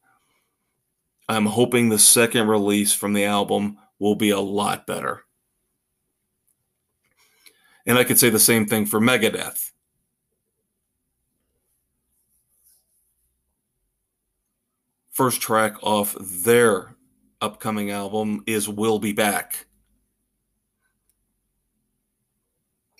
[1.29, 5.23] I'm hoping the second release from the album will be a lot better.
[7.85, 9.72] And I could say the same thing for Megadeth.
[15.13, 16.95] First track off their
[17.39, 19.67] upcoming album is We'll Be Back.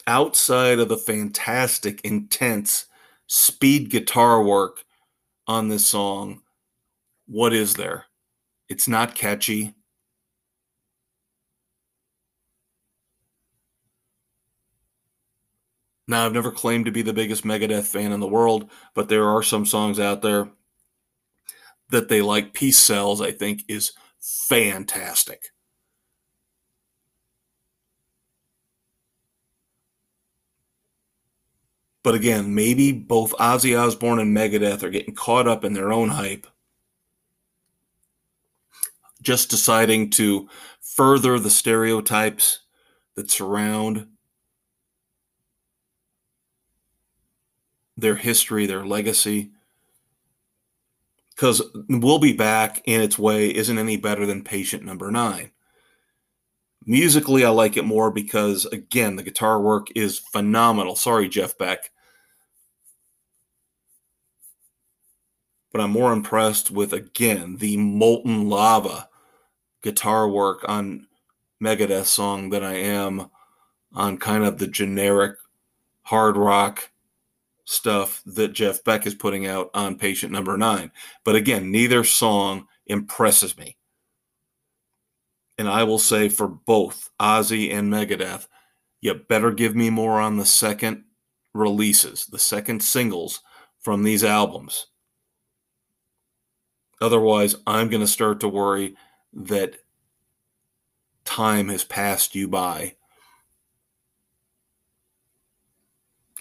[0.05, 2.85] Outside of the fantastic, intense
[3.25, 4.85] speed guitar work
[5.47, 6.43] on this song,
[7.25, 8.05] what is there?
[8.69, 9.73] It's not catchy.
[16.07, 19.27] Now, I've never claimed to be the biggest Megadeth fan in the world, but there
[19.27, 20.51] are some songs out there
[21.89, 22.53] that they like.
[22.53, 25.49] Peace Sells, I think, is fantastic.
[32.03, 36.09] But again, maybe both Ozzy Osbourne and Megadeth are getting caught up in their own
[36.09, 36.47] hype
[39.23, 40.47] just deciding to
[40.81, 42.59] further the stereotypes
[43.15, 44.07] that surround
[47.95, 49.51] their history, their legacy.
[51.35, 55.51] Because We'll Be Back in its way isn't any better than Patient Number Nine.
[56.85, 60.95] Musically, I like it more because, again, the guitar work is phenomenal.
[60.95, 61.91] Sorry, Jeff Beck.
[65.71, 69.09] But I'm more impressed with, again, the molten lava
[69.81, 71.07] guitar work on
[71.61, 73.31] Megadeth song than I am
[73.93, 75.37] on kind of the generic
[76.03, 76.91] hard rock
[77.65, 80.91] stuff that Jeff Beck is putting out on Patient Number Nine.
[81.23, 83.77] But again, neither song impresses me.
[85.57, 88.47] And I will say for both Ozzy and Megadeth,
[89.01, 91.03] you better give me more on the second
[91.53, 93.41] releases, the second singles
[93.79, 94.87] from these albums.
[97.01, 98.95] Otherwise, I'm going to start to worry
[99.33, 99.75] that
[101.25, 102.95] time has passed you by.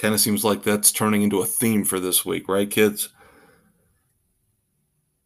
[0.03, 3.11] Kind of seems like that's turning into a theme for this week, right, kids?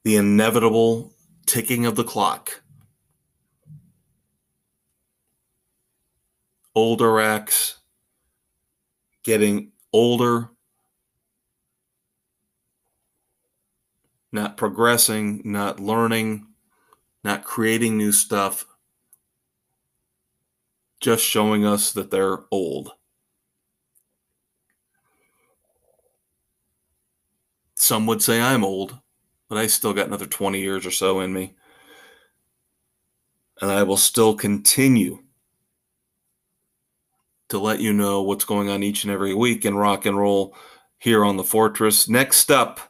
[0.04, 1.14] The inevitable
[1.46, 2.62] ticking of the clock.
[6.74, 7.78] Older acts
[9.24, 10.50] getting older,
[14.30, 16.48] not progressing, not learning,
[17.24, 18.66] not creating new stuff,
[21.00, 22.92] just showing us that they're old.
[27.76, 28.98] Some would say I'm old,
[29.48, 31.54] but I still got another 20 years or so in me.
[33.60, 35.20] And I will still continue
[37.48, 40.54] to let you know what's going on each and every week in rock and roll
[40.98, 42.08] here on the Fortress.
[42.08, 42.80] Next up,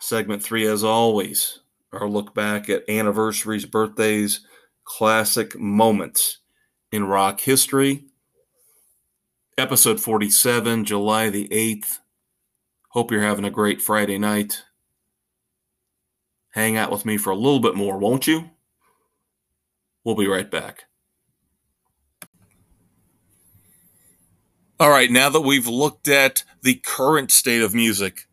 [0.00, 1.60] segment three, as always
[1.92, 4.40] our look back at anniversaries, birthdays,
[4.84, 6.38] classic moments
[6.90, 8.04] in rock history.
[9.58, 11.98] Episode 47, July the 8th.
[12.92, 14.64] Hope you're having a great Friday night.
[16.50, 18.50] Hang out with me for a little bit more, won't you?
[20.04, 20.84] We'll be right back.
[24.78, 28.26] All right, now that we've looked at the current state of music,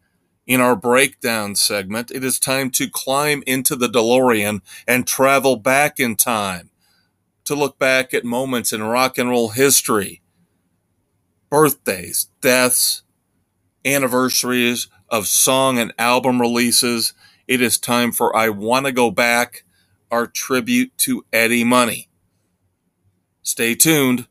[0.45, 6.01] in our breakdown segment, it is time to climb into the DeLorean and travel back
[6.01, 6.69] in time
[7.45, 10.21] to look back at moments in rock and roll history
[11.49, 13.03] birthdays, deaths,
[13.85, 17.13] anniversaries of song and album releases,
[17.47, 19.63] it is time for I Want to Go Back,
[20.11, 22.09] our tribute to Eddie Money.
[23.41, 24.27] Stay tuned.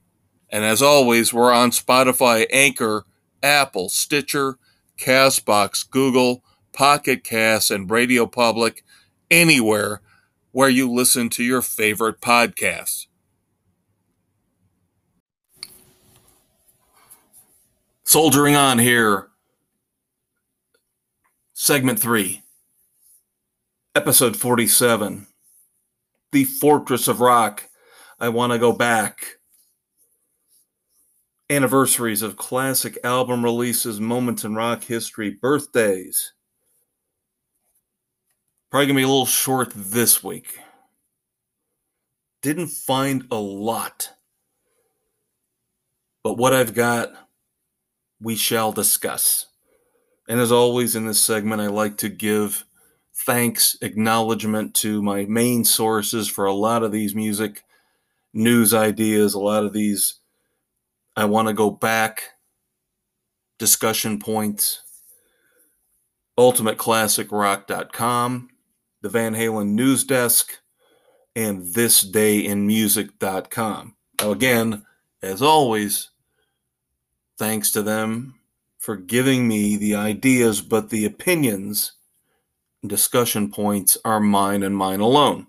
[0.51, 3.05] And as always, we're on Spotify, Anchor,
[3.43, 4.59] Apple, Stitcher,
[4.99, 6.43] Castbox, Google,
[6.73, 8.83] Pocket Cast, and Radio Public,
[9.31, 10.01] anywhere
[10.53, 13.07] where you listen to your favorite podcasts.
[18.05, 19.29] Soldiering on here,
[21.69, 22.41] segment three,
[23.95, 25.27] episode 47
[26.33, 27.69] The Fortress of Rock.
[28.19, 29.37] I want to go back
[31.51, 36.33] anniversaries of classic album releases, moments in rock history, birthdays.
[38.71, 40.59] Probably gonna be a little short this week.
[42.41, 44.13] Didn't find a lot.
[46.25, 47.13] But what I've got,
[48.23, 49.45] we shall discuss.
[50.29, 52.67] And as always in this segment, I like to give
[53.15, 57.65] thanks, acknowledgement to my main sources for a lot of these music
[58.35, 60.17] news ideas, a lot of these
[61.17, 62.35] I want to go back,
[63.59, 64.83] discussion points,
[66.39, 68.51] ultimateclassicrock.com,
[69.01, 70.53] the Van Halen News Desk,
[71.35, 73.97] and thisdayinmusic.com.
[74.21, 74.85] Now, again,
[75.23, 76.11] as always,
[77.39, 78.38] thanks to them
[78.89, 81.93] for giving me the ideas, but the opinions
[82.87, 85.47] discussion points are mine and mine alone.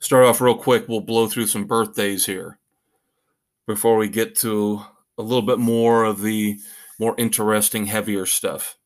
[0.00, 2.58] Start off real quick, we'll blow through some birthdays here
[3.64, 4.82] before we get to
[5.16, 6.58] a little bit more of the
[6.98, 8.76] more interesting, heavier stuff.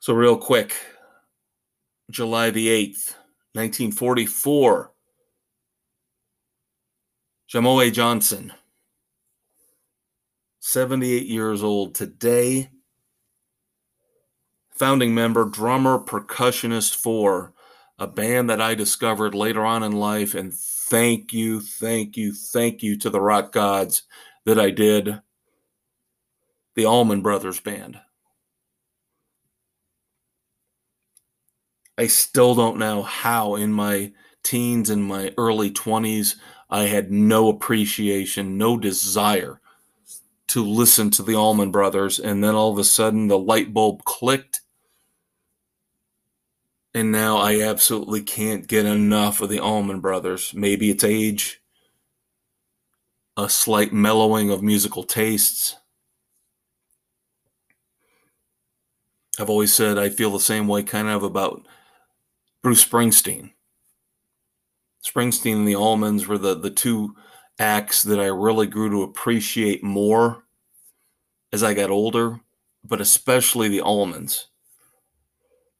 [0.00, 0.74] So, real quick,
[2.10, 3.14] July the 8th,
[3.52, 4.90] 1944,
[7.54, 8.52] Jaimoe Johnson,
[10.68, 12.70] 78 years old today,
[14.72, 17.52] founding member, drummer, percussionist for
[18.00, 22.82] a band that I discovered later on in life and thank you, thank you, thank
[22.82, 24.02] you to the rock gods
[24.44, 25.20] that I did
[26.74, 28.00] the Allman Brothers Band.
[31.96, 34.12] I still don't know how in my
[34.42, 36.34] teens and my early 20s
[36.68, 39.60] I had no appreciation, no desire
[40.48, 42.18] to listen to the Allman Brothers.
[42.18, 44.60] And then all of a sudden the light bulb clicked
[46.96, 50.54] and now I absolutely can't get enough of the Allman Brothers.
[50.54, 51.60] Maybe it's age,
[53.36, 55.76] a slight mellowing of musical tastes.
[59.38, 61.66] I've always said I feel the same way kind of about
[62.62, 63.50] Bruce Springsteen.
[65.04, 67.14] Springsteen and the Allmans were the, the two
[67.58, 70.44] acts that I really grew to appreciate more
[71.52, 72.40] as I got older,
[72.84, 74.44] but especially the Allmans.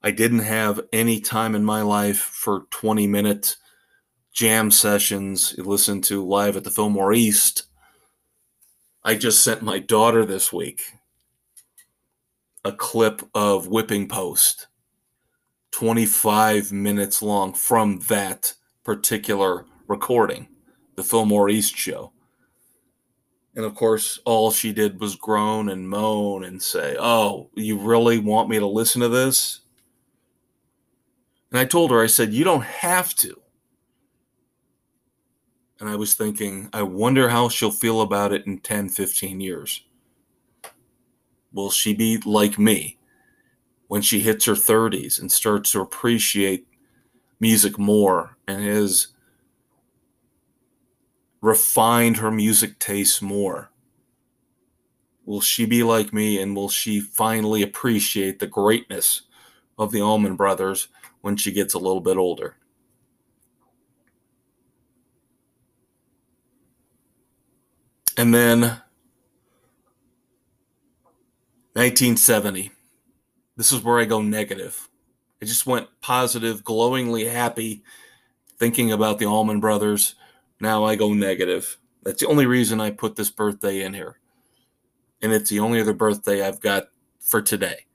[0.02, 3.56] I didn't have any time in my life for 20 minute
[4.32, 7.64] jam sessions, you listen to live at the Fillmore East.
[9.02, 10.82] I just sent my daughter this week
[12.62, 14.66] a clip of Whipping Post,
[15.70, 18.54] 25 minutes long from that
[18.84, 20.48] particular recording,
[20.96, 22.12] the Fillmore East show.
[23.54, 28.18] And of course, all she did was groan and moan and say, Oh, you really
[28.18, 29.60] want me to listen to this?
[31.50, 33.40] And I told her, I said, You don't have to.
[35.80, 39.82] And I was thinking, I wonder how she'll feel about it in 10, 15 years.
[41.52, 42.98] Will she be like me
[43.88, 46.66] when she hits her 30s and starts to appreciate
[47.40, 49.08] music more and has
[51.46, 53.70] refined her music tastes more?
[55.24, 59.22] Will she be like me and will she finally appreciate the greatness
[59.78, 60.88] of the Allman Brothers
[61.20, 62.56] when she gets a little bit older.
[68.16, 68.60] And then
[71.74, 72.70] 1970.
[73.56, 74.88] This is where I go negative.
[75.42, 77.82] I just went positive, glowingly happy,
[78.58, 80.14] thinking about the Allman Brothers.
[80.60, 81.78] Now I go negative.
[82.02, 84.20] That's the only reason I put this birthday in here.
[85.22, 86.88] And it's the only other birthday I've got
[87.20, 87.86] for today.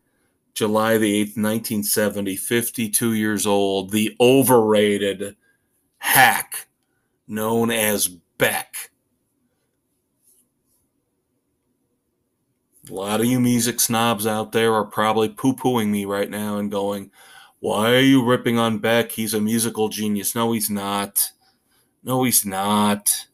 [0.54, 5.36] July the 8th, 1970, 52 years old, the overrated
[6.00, 6.68] hack
[7.28, 8.92] known as Beck.
[12.90, 16.58] A lot of you music snobs out there are probably poo pooing me right now
[16.58, 17.12] and going,
[17.60, 19.12] Why are you ripping on Beck?
[19.12, 20.36] He's a musical genius.
[20.36, 21.32] No, he's not.
[22.04, 23.28] No, he's not.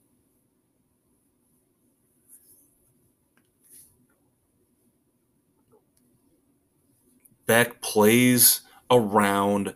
[7.45, 8.61] Beck plays
[8.91, 9.73] around,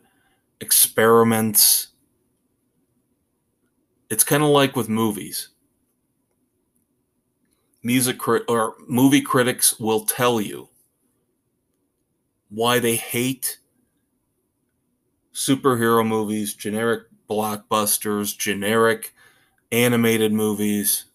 [0.59, 1.87] experiments.
[4.09, 5.49] It's kind of like with movies.
[7.83, 10.69] Music or movie critics will tell you
[12.49, 13.57] why they hate
[15.33, 19.13] superhero movies, generic blockbusters, generic
[19.71, 21.05] animated movies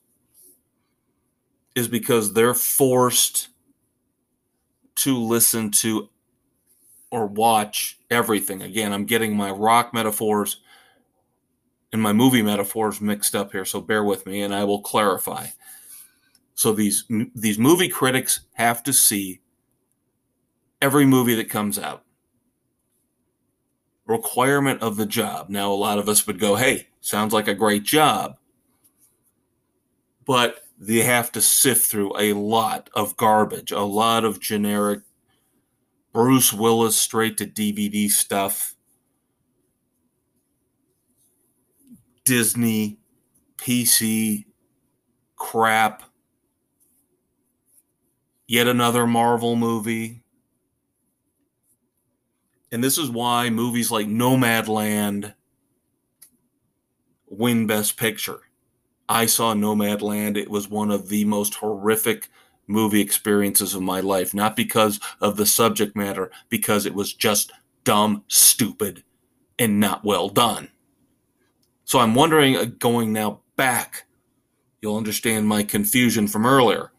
[1.75, 3.49] is because they're forced
[4.95, 6.09] to listen to
[7.11, 8.63] or watch everything.
[8.63, 10.63] Again, I'm getting my rock metaphors
[11.93, 15.49] and my movie metaphors mixed up here, so bear with me and I will clarify.
[16.55, 17.05] So these
[17.35, 19.41] these movie critics have to see
[20.81, 22.06] every movie that comes out.
[24.07, 25.49] Requirement of the job.
[25.51, 28.39] Now a lot of us would go, "Hey, sounds like a great job."
[30.25, 35.03] But they have to sift through a lot of garbage, a lot of generic
[36.13, 38.75] Bruce Willis straight to DVD stuff,
[42.25, 42.99] Disney,
[43.59, 44.47] PC
[45.37, 46.03] crap,
[48.49, 50.23] yet another Marvel movie.
[52.77, 55.33] And this is why movies like Nomadland
[57.27, 58.41] win Best Picture.
[59.09, 60.37] I saw Nomadland.
[60.37, 62.29] It was one of the most horrific
[62.67, 67.51] movie experiences of my life, not because of the subject matter, because it was just
[67.85, 69.03] dumb, stupid,
[69.59, 70.69] and not well done.
[71.87, 74.05] So I'm wondering, uh, going now back,
[74.83, 76.93] you'll understand my confusion from earlier.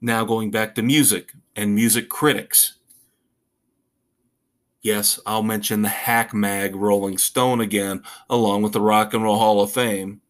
[0.00, 2.77] Now going back to music and music critics.
[4.80, 9.38] Yes, I'll mention the hack mag Rolling Stone again, along with the Rock and Roll
[9.38, 10.20] Hall of Fame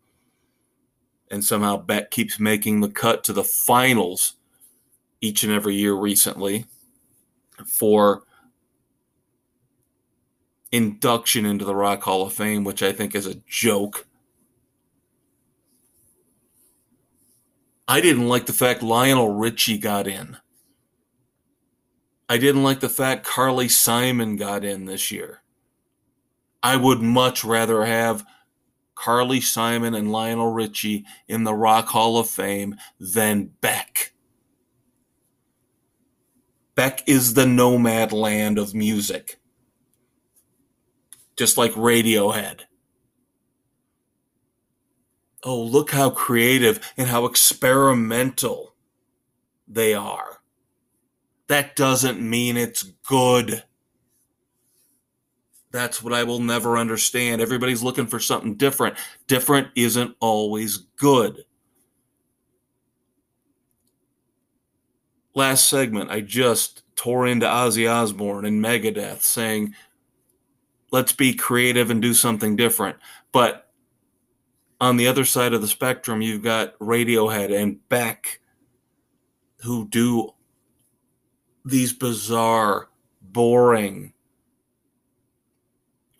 [1.30, 4.34] and somehow Beck keeps making the cut to the finals
[5.20, 6.66] each and every year recently
[7.66, 8.22] for
[10.70, 14.06] induction into the Rock Hall of Fame, which I think is a joke.
[17.86, 20.36] I didn't like the fact Lionel Richie got in.
[22.28, 25.42] I didn't like the fact Carly Simon got in this year.
[26.62, 28.26] I would much rather have
[28.94, 34.12] Carly Simon and Lionel Richie in the Rock Hall of Fame than Beck.
[36.74, 39.40] Beck is the Nomadland of music,
[41.36, 42.62] just like Radiohead.
[45.44, 48.74] Oh, look how creative and how experimental
[49.66, 50.37] they are.
[51.48, 53.64] That doesn't mean it's good.
[55.70, 57.40] That's what I will never understand.
[57.40, 58.96] Everybody's looking for something different.
[59.26, 61.44] Different isn't always good.
[65.34, 69.74] Last segment, I just tore into Ozzy Osbourne and Megadeth saying,
[70.90, 72.96] let's be creative and do something different.
[73.30, 73.70] But
[74.80, 78.40] on the other side of the spectrum, you've got Radiohead and Beck
[79.60, 80.34] who do
[81.68, 82.88] these bizarre,
[83.20, 84.12] boring,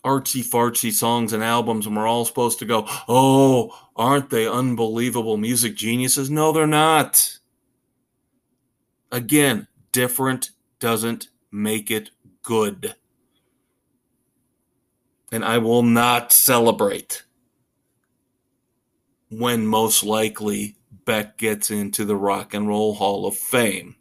[0.05, 5.37] artsy fartsy songs and albums, and we're all supposed to go, oh, aren't they unbelievable
[5.37, 6.31] music geniuses?
[6.31, 7.39] No, they're not.
[9.11, 12.11] Again, different doesn't make it
[12.43, 12.95] good.
[15.31, 17.25] And I will not celebrate
[19.31, 23.97] when most likely Beck gets into the Rock and Roll Hall of Fame.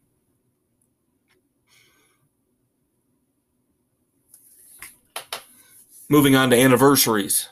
[6.10, 7.50] Moving on to anniversaries.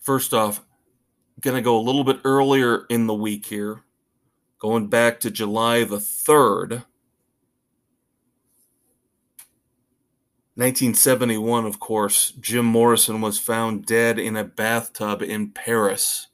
[0.00, 0.64] First off,
[1.40, 3.82] going to go a little bit earlier in the week here,
[4.58, 6.84] going back to July the 3rd.
[10.54, 16.28] 1971, of course, Jim Morrison was found dead in a bathtub in Paris.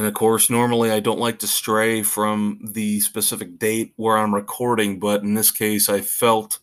[0.00, 4.34] And of course, normally I don't like to stray from the specific date where I'm
[4.34, 6.58] recording, but in this case, I felt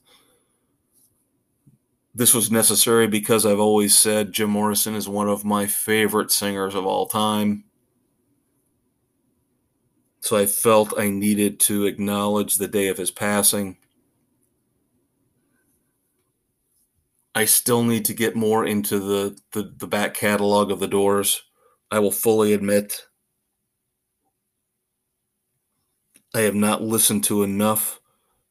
[2.15, 6.73] this was necessary because I've always said Jim Morrison is one of my favorite singers
[6.73, 7.65] of all time.
[10.19, 13.77] So I felt I needed to acknowledge the day of his passing.
[17.35, 21.43] I still need to get more into the, the, the back catalog of the doors.
[21.91, 23.03] I will fully admit
[26.33, 27.99] I have not listened to enough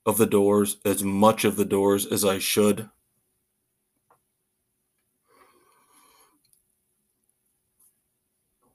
[0.04, 2.88] of the doors, as much of the doors as I should.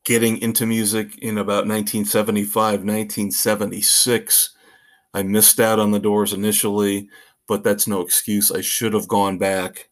[0.04, 4.56] getting into music in about 1975, 1976.
[5.14, 7.10] I missed out on the doors initially,
[7.48, 8.52] but that's no excuse.
[8.52, 9.90] I should have gone back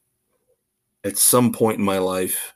[1.03, 2.53] at some point in my life,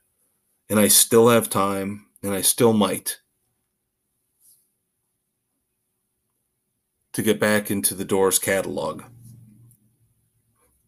[0.70, 3.20] and I still have time, and I still might
[7.14, 9.04] to get back into the Doors catalog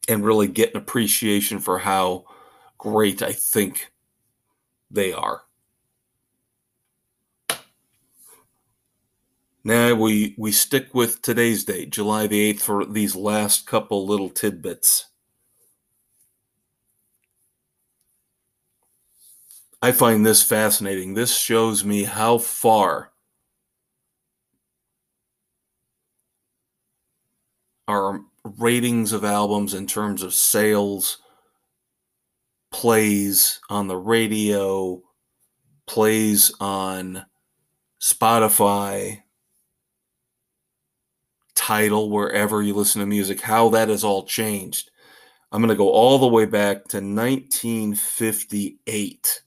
[0.08, 2.26] and really get an appreciation for how
[2.78, 3.92] great I think
[4.92, 5.44] they are.
[9.64, 14.30] Now we we stick with today's date, July the 8th for these last couple little
[14.30, 15.08] tidbits.
[19.82, 21.16] I find this fascinating.
[21.16, 23.12] This shows me how far
[27.88, 31.20] our ratings of albums in terms of sales,
[32.72, 35.02] plays on the radio,
[35.88, 37.26] plays on
[38.02, 39.22] Spotify,
[41.56, 44.92] Tidal, wherever you listen to music, how that has all changed.
[45.52, 49.42] I'm going to go all the way back to 1958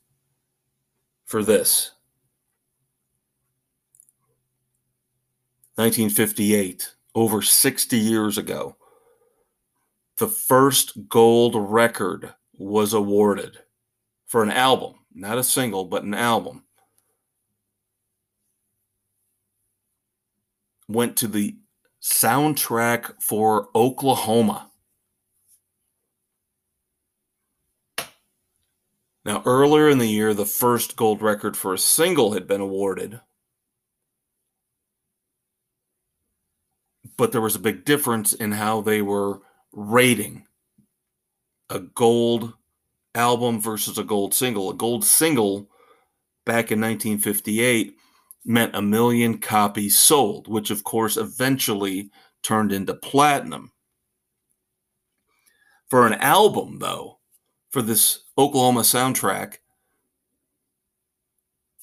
[1.26, 1.93] for this.
[5.76, 8.76] 1958, over 60 years ago,
[10.18, 13.58] the first gold record was awarded
[14.28, 16.62] for an album, not a single, but an album.
[20.86, 21.56] Went to the
[22.00, 24.70] soundtrack for Oklahoma.
[29.24, 33.20] Now, earlier in the year, the first gold record for a single had been awarded.
[37.18, 39.40] But there was a big difference in how they were
[39.72, 40.46] rating
[41.68, 42.54] a gold
[43.14, 44.70] album versus a gold single.
[44.70, 45.68] A gold single
[46.46, 47.96] back in 1958
[48.44, 52.10] meant a million copies sold, which of course eventually
[52.42, 53.72] turned into platinum.
[55.90, 57.18] For an album, though,
[57.70, 59.56] for this Oklahoma soundtrack,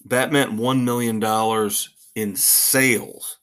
[0.06, 1.22] that meant $1 million
[2.16, 3.38] in sales.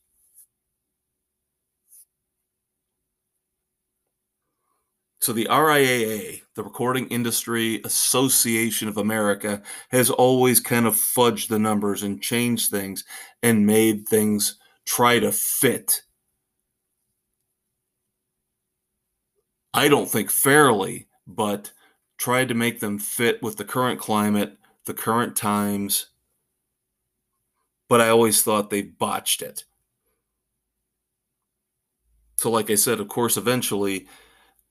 [5.23, 11.61] So the RIAA, the Recording Industry Association of America, has always kind of fudged the
[11.61, 13.05] numbers and changed things
[13.41, 16.03] and made things try to fit.
[19.73, 21.70] I don't think fairly, but
[22.18, 26.07] tried to make them fit with the current climate, the current times.
[27.89, 29.66] But I always thought they botched it.
[32.39, 34.09] So, like I said, of course, eventually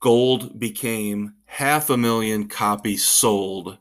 [0.01, 3.77] gold became half a million copies sold.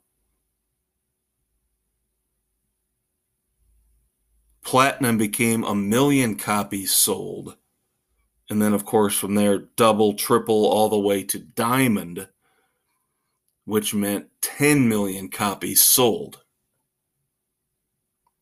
[4.62, 7.56] Platinum became a million copies sold.
[8.48, 12.28] And then, of course, from there, double, triple, all the way to diamond,
[13.64, 16.44] which meant 10 million copies sold.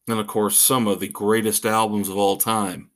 [0.08, 2.90] And, of course, some of the greatest albums of all time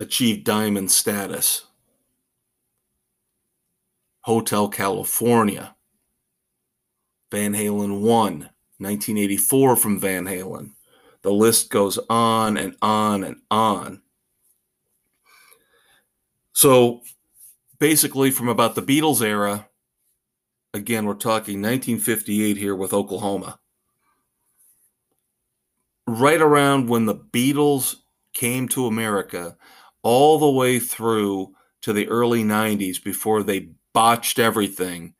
[0.00, 1.66] achieved diamond status.
[4.22, 5.76] Hotel California.
[7.30, 10.72] Van Halen 1, 1984 from Van Halen.
[11.22, 14.02] The list goes on and on and on.
[16.52, 17.02] So
[17.78, 19.68] basically, from about the Beatles era,
[20.72, 23.58] again, we're talking 1958 here with Oklahoma.
[26.06, 27.96] Right around when the Beatles
[28.32, 29.56] came to America,
[30.06, 31.52] all the way through
[31.82, 35.14] to the early 90s before they botched everything.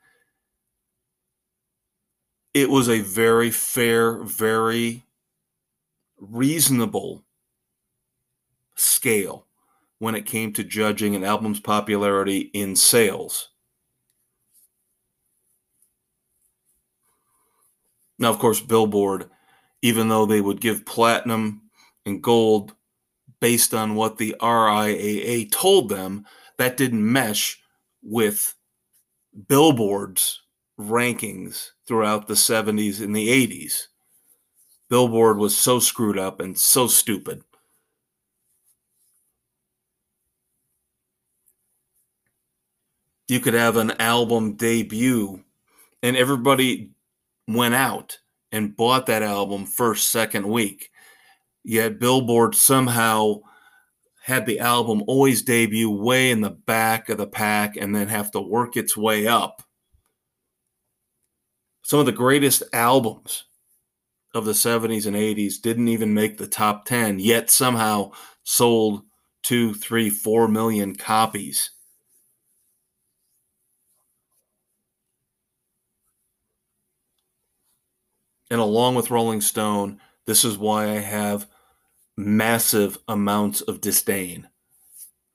[2.54, 5.02] It was a very fair, very
[6.20, 7.24] reasonable
[8.76, 9.48] scale
[9.98, 13.48] when it came to judging an album's popularity in sales.
[18.20, 19.30] Now, of course, Billboard,
[19.82, 21.62] even though they would give platinum
[22.04, 22.76] and gold
[23.40, 26.24] based on what the RIAA told them,
[26.58, 27.60] that didn't mesh
[28.02, 28.54] with
[29.48, 30.42] Billboard's
[30.78, 33.86] rankings throughout the 70s and the 80s.
[34.88, 37.42] Billboard was so screwed up and so stupid.
[43.28, 45.42] You could have an album debut
[46.02, 46.90] and everybody
[47.48, 48.18] went out
[48.52, 50.90] and bought that album first, second week.
[51.68, 53.40] Yet Billboard somehow
[54.22, 58.30] had the album always debut way in the back of the pack and then have
[58.30, 59.64] to work its way up.
[61.82, 63.46] Some of the greatest albums
[64.32, 68.12] of the 70s and 80s didn't even make the top 10, yet somehow
[68.44, 69.02] sold
[69.42, 71.72] two, three, four million copies.
[78.52, 81.48] And along with Rolling Stone, this is why I have
[82.16, 84.48] massive amounts of disdain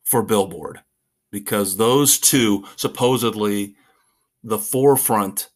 [0.04, 0.82] for Billboard
[1.32, 3.76] because those two supposedly
[4.44, 5.50] the forefront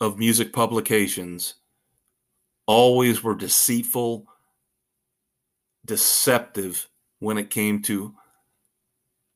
[0.00, 1.54] of music publications
[2.66, 4.26] always were deceitful,
[5.84, 6.88] deceptive
[7.18, 8.14] when it came to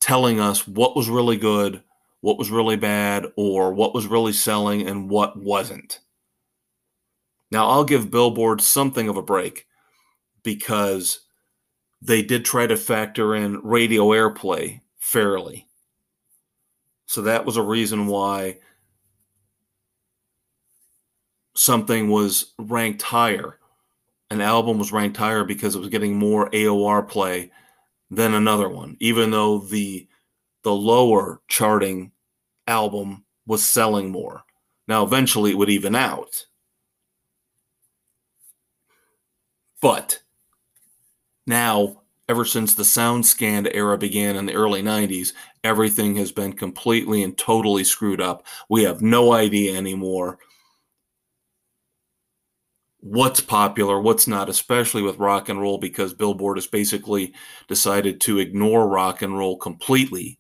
[0.01, 1.83] telling us what was really good,
[2.20, 6.01] what was really bad, or what was really selling and what wasn't.
[7.51, 9.66] Now, I'll give Billboard something of a break
[10.49, 11.20] because
[12.01, 15.68] they did try to factor in radio airplay fairly.
[17.05, 18.61] So that was a reason why
[21.55, 23.59] something was ranked higher.
[24.30, 27.51] An album was ranked higher because it was getting more AOR play
[28.11, 30.09] than another one, even though the
[30.62, 32.11] the lower charting
[32.66, 34.44] album was selling more.
[34.86, 36.46] Now eventually it would even out.
[39.82, 40.22] But
[41.49, 45.32] now, ever since the SoundScan era began in the early 90s,
[45.64, 48.46] everything has been completely and totally screwed up.
[48.68, 50.38] We have no idea anymore
[53.01, 57.32] what's popular, what's not, especially with rock and roll, because Billboard has basically
[57.68, 60.38] decided to ignore rock and roll completely.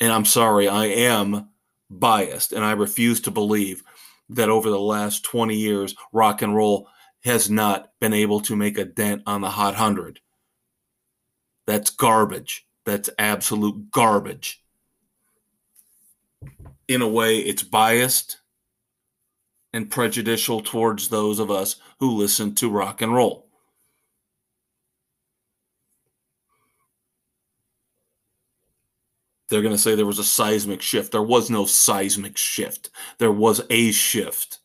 [0.00, 1.48] And I'm sorry, I am
[1.90, 3.82] biased, and I refuse to believe
[4.30, 6.88] that over the last 20 years, rock and roll
[7.24, 10.20] has not been able to make a dent on the Hot 100.
[11.66, 12.66] That's garbage.
[12.84, 14.62] That's absolute garbage.
[16.88, 18.38] In a way, it's biased
[19.72, 23.48] and prejudicial towards those of us who listen to rock and roll.
[29.48, 31.12] They're going to say there was a seismic shift.
[31.12, 34.61] There was no seismic shift, there was a shift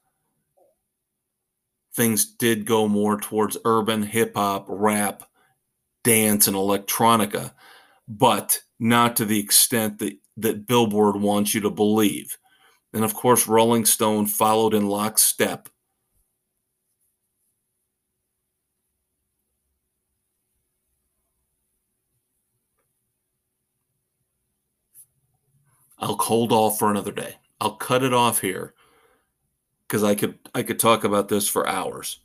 [1.98, 5.24] things did go more towards urban hip hop, rap,
[6.04, 7.54] dance, and electronica,
[8.08, 12.38] but not to the extent that, that Billboard wants you to believe.
[12.94, 15.70] And of course, Rolling Stone followed in lockstep.
[26.00, 27.38] I'll hold off for another day.
[27.60, 28.76] I'll cut it off here
[29.88, 32.20] because I could I could talk about this for hours.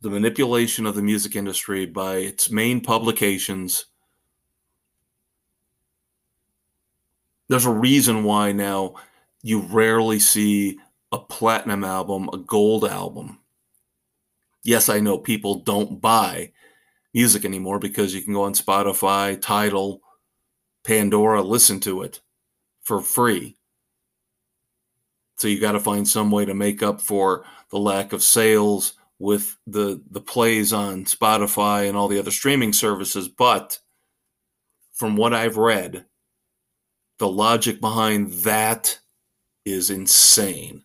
[0.00, 3.86] The manipulation of the music industry by its main publications.
[7.48, 8.94] There's a reason why now
[9.42, 10.78] you rarely see
[11.12, 13.38] a platinum album, a gold album.
[14.64, 16.52] Yes, I know people don't buy
[17.14, 20.02] music anymore because you can go on Spotify, Tidal,
[20.84, 22.20] Pandora, listen to it
[22.82, 23.55] for free.
[25.36, 28.94] So you got to find some way to make up for the lack of sales
[29.18, 33.28] with the the plays on Spotify and all the other streaming services.
[33.28, 33.78] But
[34.92, 36.06] from what I've read,
[37.18, 38.98] the logic behind that
[39.64, 40.82] is insane.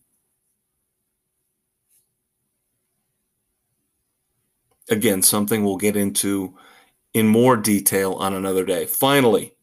[4.90, 6.58] Again, something we'll get into
[7.14, 8.86] in more detail on another day.
[8.86, 9.54] Finally,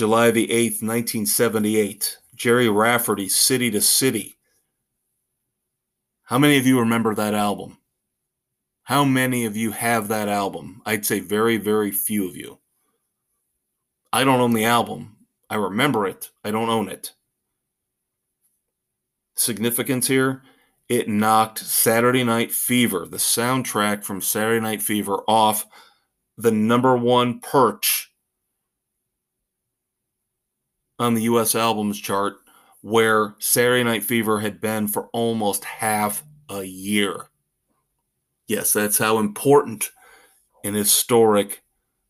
[0.00, 2.16] July the 8th, 1978.
[2.34, 4.38] Gerry Rafferty, City to City.
[6.22, 7.76] How many of you remember that album?
[8.84, 10.80] How many of you have that album?
[10.86, 12.60] I'd say very, very few of you.
[14.10, 15.18] I don't own the album.
[15.50, 16.30] I remember it.
[16.42, 17.12] I don't own it.
[19.34, 20.40] Significance here
[20.88, 25.66] it knocked Saturday Night Fever, the soundtrack from Saturday Night Fever, off
[26.38, 28.09] the number one perch
[31.00, 32.36] on the US albums chart
[32.82, 37.26] where Saturday Night Fever had been for almost half a year.
[38.46, 39.90] Yes, that's how important
[40.62, 41.62] and historic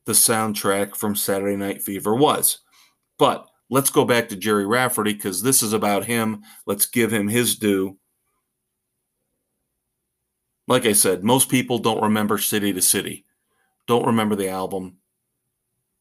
[0.07, 2.59] the soundtrack from Saturday Night Fever was.
[3.19, 6.43] But let's go back to Gerry Rafferty because this is about him.
[6.67, 7.97] Let's give him his due.
[10.67, 13.25] Like I said, most people don't remember City to City,
[13.87, 14.99] don't remember the album,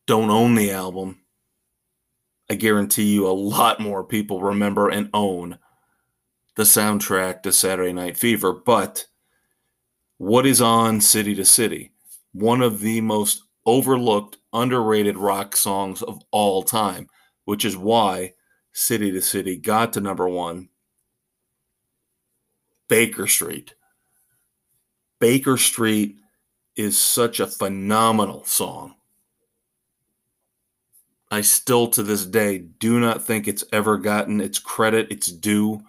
[0.07, 1.21] don't own the album.
[2.49, 5.59] I guarantee you a lot more people remember and own
[6.55, 8.53] the soundtrack to Saturday Night Fever.
[8.53, 9.05] But
[10.17, 11.91] what is on City to City?
[12.33, 17.07] One of the most overlooked, underrated rock songs of all time,
[17.45, 18.33] which is why
[18.73, 20.69] City to City got to number one.
[22.87, 23.75] Baker Street.
[25.19, 26.17] Baker Street
[26.75, 28.95] is such a phenomenal song.
[31.31, 35.81] I still to this day do not think it's ever gotten its credit, its due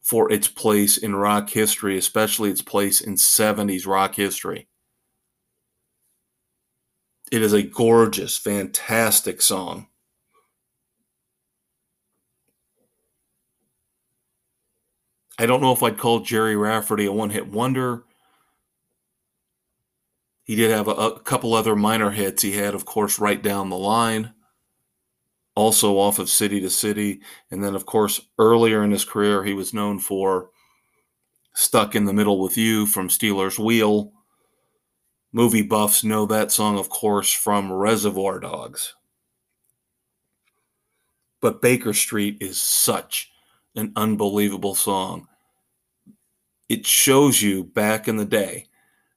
[0.00, 4.68] for its place in rock history, especially its place in 70s rock history.
[7.32, 9.86] It is a gorgeous, fantastic song.
[15.38, 18.04] I don't know if I'd call Gerry Rafferty a one hit wonder.
[20.52, 22.42] He did have a, a, couple other minor hits.
[22.42, 24.34] He had, of course, Right Down the Line,
[25.54, 27.22] also off of City to City.
[27.50, 30.50] And then, of course, earlier in his career, he was known for
[31.54, 34.12] Stuck in the Middle with You from Stealers Wheel.
[35.32, 38.94] Movie buffs know that song, of course, from Reservoir Dogs.
[41.40, 43.32] But Baker Street is such
[43.74, 45.28] an unbelievable song.
[46.68, 48.66] It shows you back in the day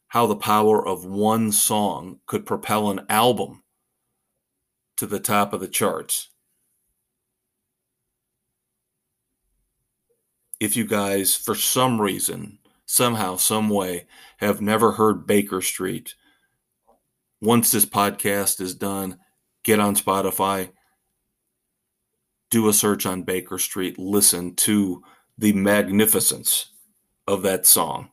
[0.07, 3.63] how the power of one song could propel an album
[4.97, 6.29] to the top of the charts.
[10.59, 16.15] If you guys, for some reason, somehow, some way, have never heard Baker Street,
[17.41, 19.19] once this podcast is done,
[19.63, 20.71] get on Spotify,
[22.49, 25.03] do a search on Baker Street, listen to
[25.37, 26.71] the magnificence
[27.27, 28.09] of that song.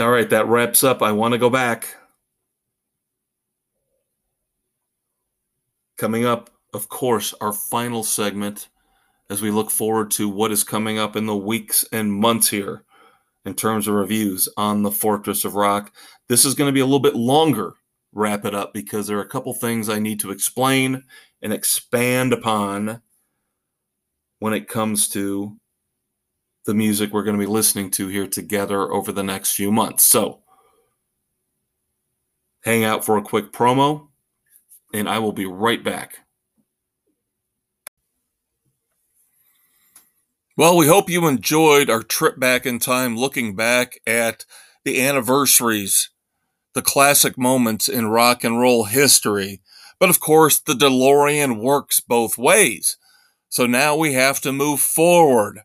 [0.00, 1.02] All right, that wraps up.
[1.02, 1.94] I want to go back.
[5.98, 8.68] Coming up, of course, our final segment
[9.28, 12.84] as we look forward to what is coming up in the weeks and months here
[13.44, 15.92] in terms of reviews on the Fortress of Rock.
[16.28, 17.74] This is going to be a little bit longer
[18.12, 21.04] wrap it up because there are a couple things I need to explain
[21.42, 23.02] and expand upon
[24.40, 25.59] when it comes to
[26.70, 30.04] the music we're going to be listening to here together over the next few months.
[30.04, 30.38] So,
[32.62, 34.06] hang out for a quick promo,
[34.94, 36.18] and I will be right back.
[40.56, 44.44] Well, we hope you enjoyed our trip back in time looking back at
[44.84, 46.10] the anniversaries
[46.72, 49.60] the classic moments in rock and roll history.
[49.98, 52.96] But of course, the DeLorean works both ways.
[53.48, 55.62] So now we have to move forward.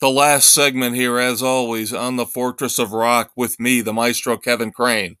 [0.00, 4.36] The last segment here, as always, on the Fortress of Rock with me, the maestro
[4.36, 5.16] Kevin Crane.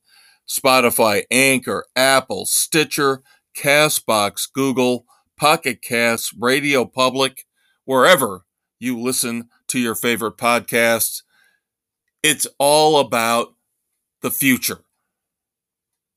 [0.48, 3.22] Spotify, Anchor, Apple, Stitcher,
[3.56, 5.06] Castbox, Google,
[5.38, 7.46] Pocket Casts, Radio Public,
[7.84, 8.44] wherever
[8.78, 11.22] you listen to your favorite podcasts.
[12.22, 13.54] It's all about
[14.22, 14.80] the future.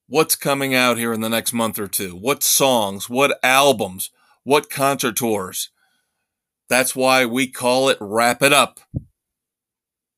[0.08, 2.16] What's coming out here in the next month or two?
[2.16, 3.10] What songs?
[3.10, 4.10] What albums?
[4.44, 5.70] What concert tours?
[6.70, 8.80] That's why we call it Wrap It Up.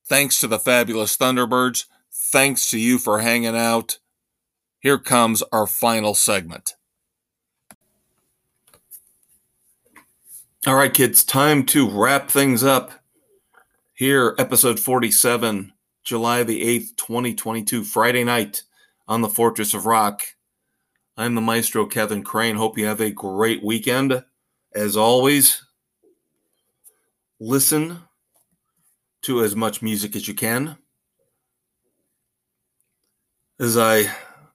[0.08, 1.86] Thanks to the fabulous Thunderbirds.
[2.12, 4.00] Thanks to you for hanging out.
[4.80, 6.74] Here comes our final segment.
[10.66, 12.92] All right, kids, time to wrap things up.
[13.94, 15.74] Here, episode 47
[16.04, 18.64] July the 8th, 2022, Friday night
[19.08, 20.24] on the Fortress of Rock.
[21.16, 22.56] I'm the maestro Kevin Crane.
[22.56, 24.24] Hope you have a great weekend.
[24.74, 25.66] As always,
[27.40, 28.00] listen
[29.24, 30.78] to as much music as you can.
[33.60, 34.10] As I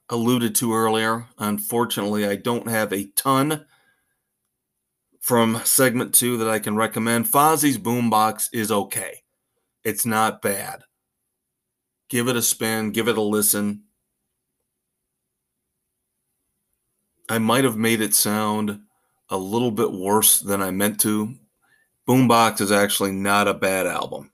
[0.09, 3.65] alluded to earlier, unfortunately, I don't have a ton
[5.19, 7.25] from segment two that I can recommend.
[7.25, 9.21] Fozzy's Boombox is okay,
[9.83, 10.83] it's not bad
[12.09, 13.83] give it a spin, give it a listen.
[17.27, 18.81] I might have made it sound
[19.29, 21.35] a little bit worse than I meant to.
[22.07, 24.31] Boombox is actually not a bad album.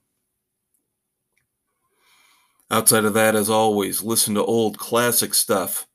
[2.70, 5.88] Outside of that, as always, listen to old classic stuff.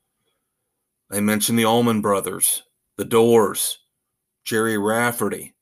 [1.11, 2.63] I mentioned the Allman Brothers,
[2.97, 3.79] The Doors,
[4.45, 5.55] Gerry Rafferty,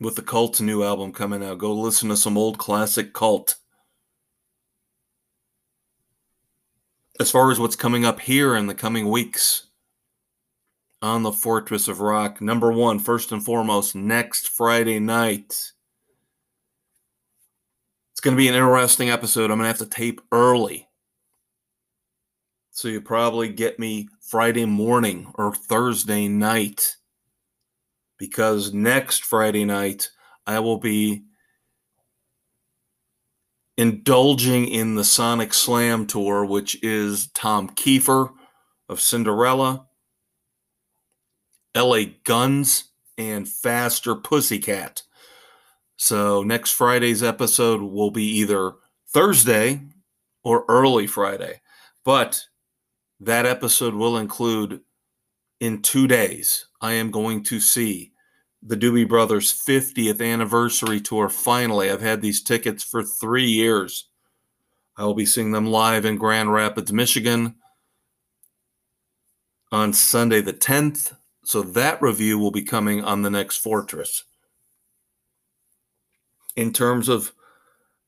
[0.00, 1.58] with the Cult's new album coming out.
[1.58, 3.56] Go listen to some old classic Cult.
[7.20, 9.68] As far as what's coming up here in the coming weeks
[11.04, 15.50] on the Fortress of Rock, number one, first and foremost, next Friday night.
[18.12, 19.50] It's going to be an interesting episode.
[19.50, 20.88] I'm going to have to tape early.
[22.70, 26.96] So you probably get me Friday morning or Thursday night
[28.18, 30.08] because next Friday night
[30.46, 31.24] I will be
[33.76, 38.30] indulging in the Sonic Slam tour, which is Tom Kiefer
[38.88, 39.86] of Cinderella,
[41.76, 42.84] LA Guns,
[43.16, 45.02] and Faster Pussycat.
[45.96, 48.72] So next Friday's episode will be either
[49.08, 49.82] Thursday
[50.42, 51.60] or early Friday.
[52.04, 52.44] But
[53.20, 54.80] that episode will include
[55.60, 58.12] in two days, I am going to see
[58.62, 61.28] the Doobie Brothers 50th anniversary tour.
[61.28, 64.08] Finally, I've had these tickets for three years.
[64.96, 67.56] I will be seeing them live in Grand Rapids, Michigan
[69.70, 71.16] on Sunday the 10th.
[71.44, 74.24] So that review will be coming on the next Fortress.
[76.56, 77.32] In terms of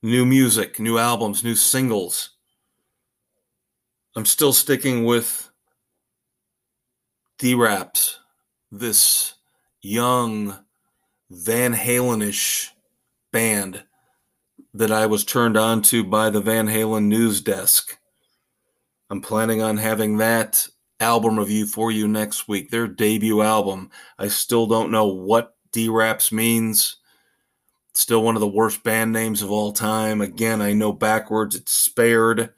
[0.02, 2.30] new music, new albums, new singles,
[4.16, 5.50] I'm still sticking with
[7.38, 8.16] DeRAPS,
[8.72, 9.34] this
[9.82, 10.58] young
[11.28, 12.68] Van Halenish
[13.32, 13.84] band
[14.72, 17.98] that I was turned on to by the Van Halen news desk.
[19.10, 20.66] I'm planning on having that
[21.00, 23.90] album review for you next week, their debut album.
[24.18, 26.96] I still don't know what DeRAPS means.
[27.94, 30.20] Still one of the worst band names of all time.
[30.20, 32.52] Again, I know backwards it's spared.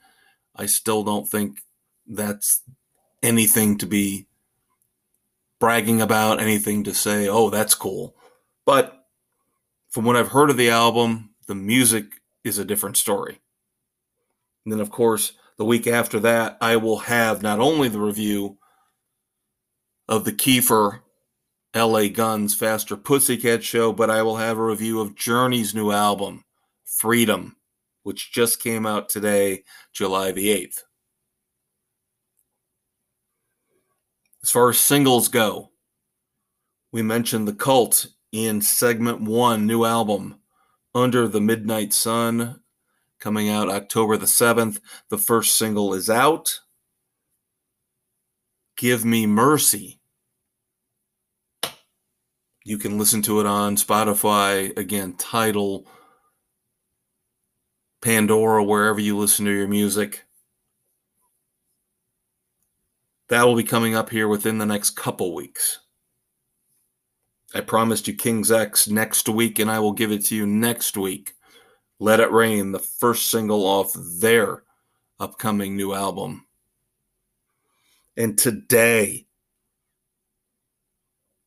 [0.55, 1.60] I still don't think
[2.06, 2.62] that's
[3.23, 4.27] anything to be
[5.60, 8.16] bragging about, anything to say, oh, that's cool.
[8.65, 9.06] But
[9.90, 12.06] from what I've heard of the album, the music
[12.44, 13.40] is a different story.
[14.65, 18.59] And then, of course, the week after that, I will have not only the review
[20.09, 21.01] of the Kiefer
[21.74, 26.44] LA Guns Faster Pussycat show, but I will have a review of Journey's new album,
[26.85, 27.56] Freedom,
[28.05, 30.78] which just came out today, July the 8th.
[34.43, 35.72] As far as singles go,
[36.93, 40.36] we mentioned The Cult in segment one, new album,
[40.94, 42.60] Under the Midnight Sun,
[43.18, 44.80] coming out October the 7th.
[45.08, 46.60] The first single is out.
[48.76, 49.98] Give Me Mercy.
[52.64, 55.86] You can listen to it on Spotify, again, Tidal,
[58.02, 60.24] Pandora, wherever you listen to your music.
[63.28, 65.80] That will be coming up here within the next couple weeks.
[67.54, 70.96] I promised you King's X next week, and I will give it to you next
[70.96, 71.34] week.
[72.00, 74.62] Let It Rain, the first single off their
[75.18, 76.46] upcoming new album.
[78.16, 79.26] And today,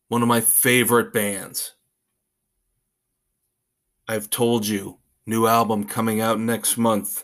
[0.09, 1.75] one of my favorite bands.
[4.07, 7.23] I've told you, new album coming out next month.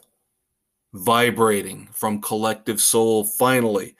[0.93, 3.25] Vibrating from Collective Soul.
[3.25, 3.95] Finally,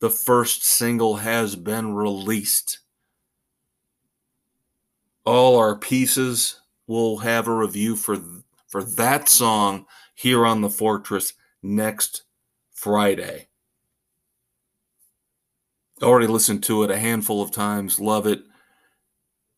[0.00, 2.78] the first single has been released.
[5.26, 8.18] All our pieces will have a review for
[8.74, 9.86] for that song
[10.16, 12.24] here on the Fortress next
[12.72, 13.46] Friday.
[16.02, 18.42] Already listened to it a handful of times, love it.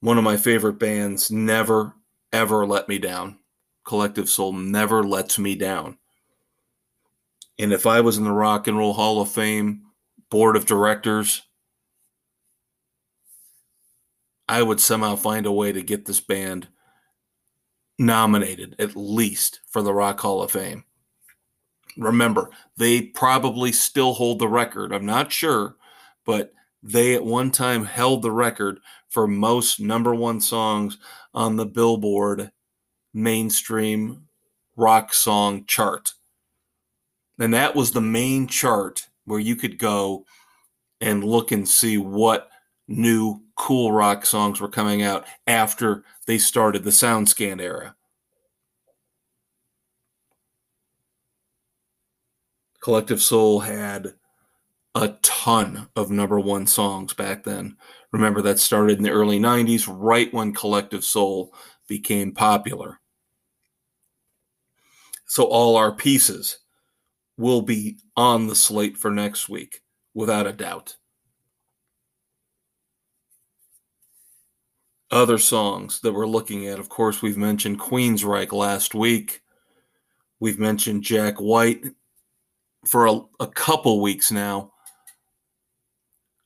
[0.00, 1.94] One of my favorite bands, never
[2.30, 3.38] ever let me down.
[3.86, 5.96] Collective Soul never lets me down.
[7.58, 9.80] And if I was in the Rock and Roll Hall of Fame,
[10.28, 11.40] board of directors,
[14.46, 16.68] I would somehow find a way to get this band
[17.98, 20.84] nominated at least for the Rock Hall of Fame.
[21.96, 24.92] Remember, they probably still hold the record.
[24.92, 25.76] I'm not sure,
[26.24, 26.52] but
[26.82, 30.98] they at one time held the record for most number one songs
[31.32, 32.50] on the Billboard
[33.14, 34.26] mainstream
[34.76, 36.12] rock song chart.
[37.38, 40.26] And that was the main chart where you could go
[41.00, 42.48] and look and see what
[42.88, 47.94] new cool rock songs were coming out after they started the SoundScan era.
[52.80, 54.14] Collective Soul had
[54.94, 57.76] a ton of number one songs back then.
[58.12, 61.52] Remember, that started in the early 90s, right when Collective Soul
[61.88, 63.00] became popular.
[65.26, 66.60] So, all our pieces
[67.36, 69.82] will be on the slate for next week,
[70.14, 70.96] without a doubt.
[75.10, 79.42] Other songs that we're looking at, of course, we've mentioned Queensryche last week.
[80.40, 81.84] We've mentioned Jack White
[82.86, 84.72] for a, a couple weeks now.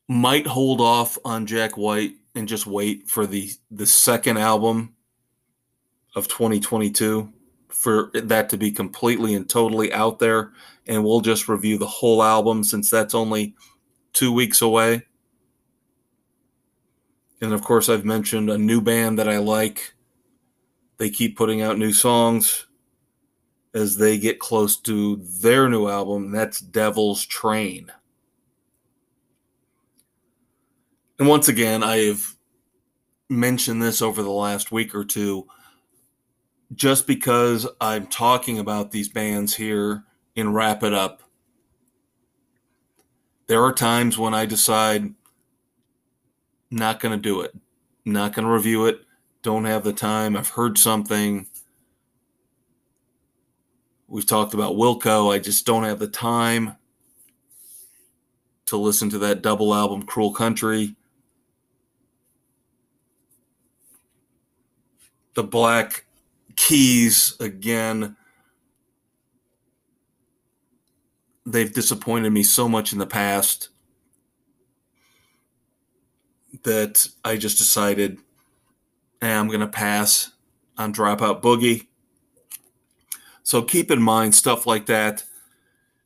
[0.08, 4.94] Might hold off on Jack White and just wait for the the second album
[6.14, 7.32] of 2022
[7.68, 10.52] for that to be completely and totally out there
[10.86, 13.54] and we'll just review the whole album since that's only
[14.12, 15.06] two weeks away.
[17.40, 19.94] And of course, I've mentioned a new band that I like.
[20.98, 22.66] They keep putting out new songs.
[23.74, 27.92] as they get close to their new album, that's Devil's Train.
[31.18, 32.34] And once again, I have
[33.28, 35.46] mentioned this over the last week or two.
[36.74, 40.04] Just because I'm talking about these bands here
[40.34, 41.22] in Wrap It Up,
[43.48, 45.14] there are times when I decide
[46.70, 47.54] not going to do it,
[48.04, 49.00] not going to review it,
[49.42, 50.36] don't have the time.
[50.36, 51.46] I've heard something.
[54.06, 55.32] We've talked about Wilco.
[55.32, 56.76] I just don't have the time
[58.66, 60.96] to listen to that double album, Cruel Country.
[65.34, 66.04] the Black
[66.56, 68.16] Keys again.
[71.46, 73.70] They've disappointed me so much in the past
[76.62, 78.18] that I just decided
[79.20, 80.32] hey, I'm going to pass
[80.78, 81.86] on Dropout Boogie.
[83.42, 85.24] So keep in mind stuff like that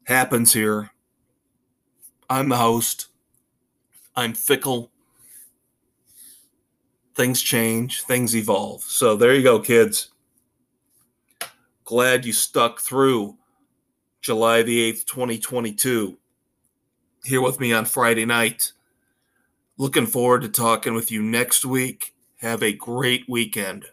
[0.05, 0.91] happens here.
[2.29, 3.09] I'm the host.
[4.17, 4.91] I'm fickle
[7.15, 8.83] things change, things evolve.
[8.83, 10.11] So there you go, kids.
[11.85, 13.37] Glad you stuck through
[14.21, 16.17] July the 8th, 2022,
[17.25, 18.73] here with me on Friday night.
[19.77, 22.15] Looking forward to talking with you next week.
[22.39, 23.87] Have a great weekend.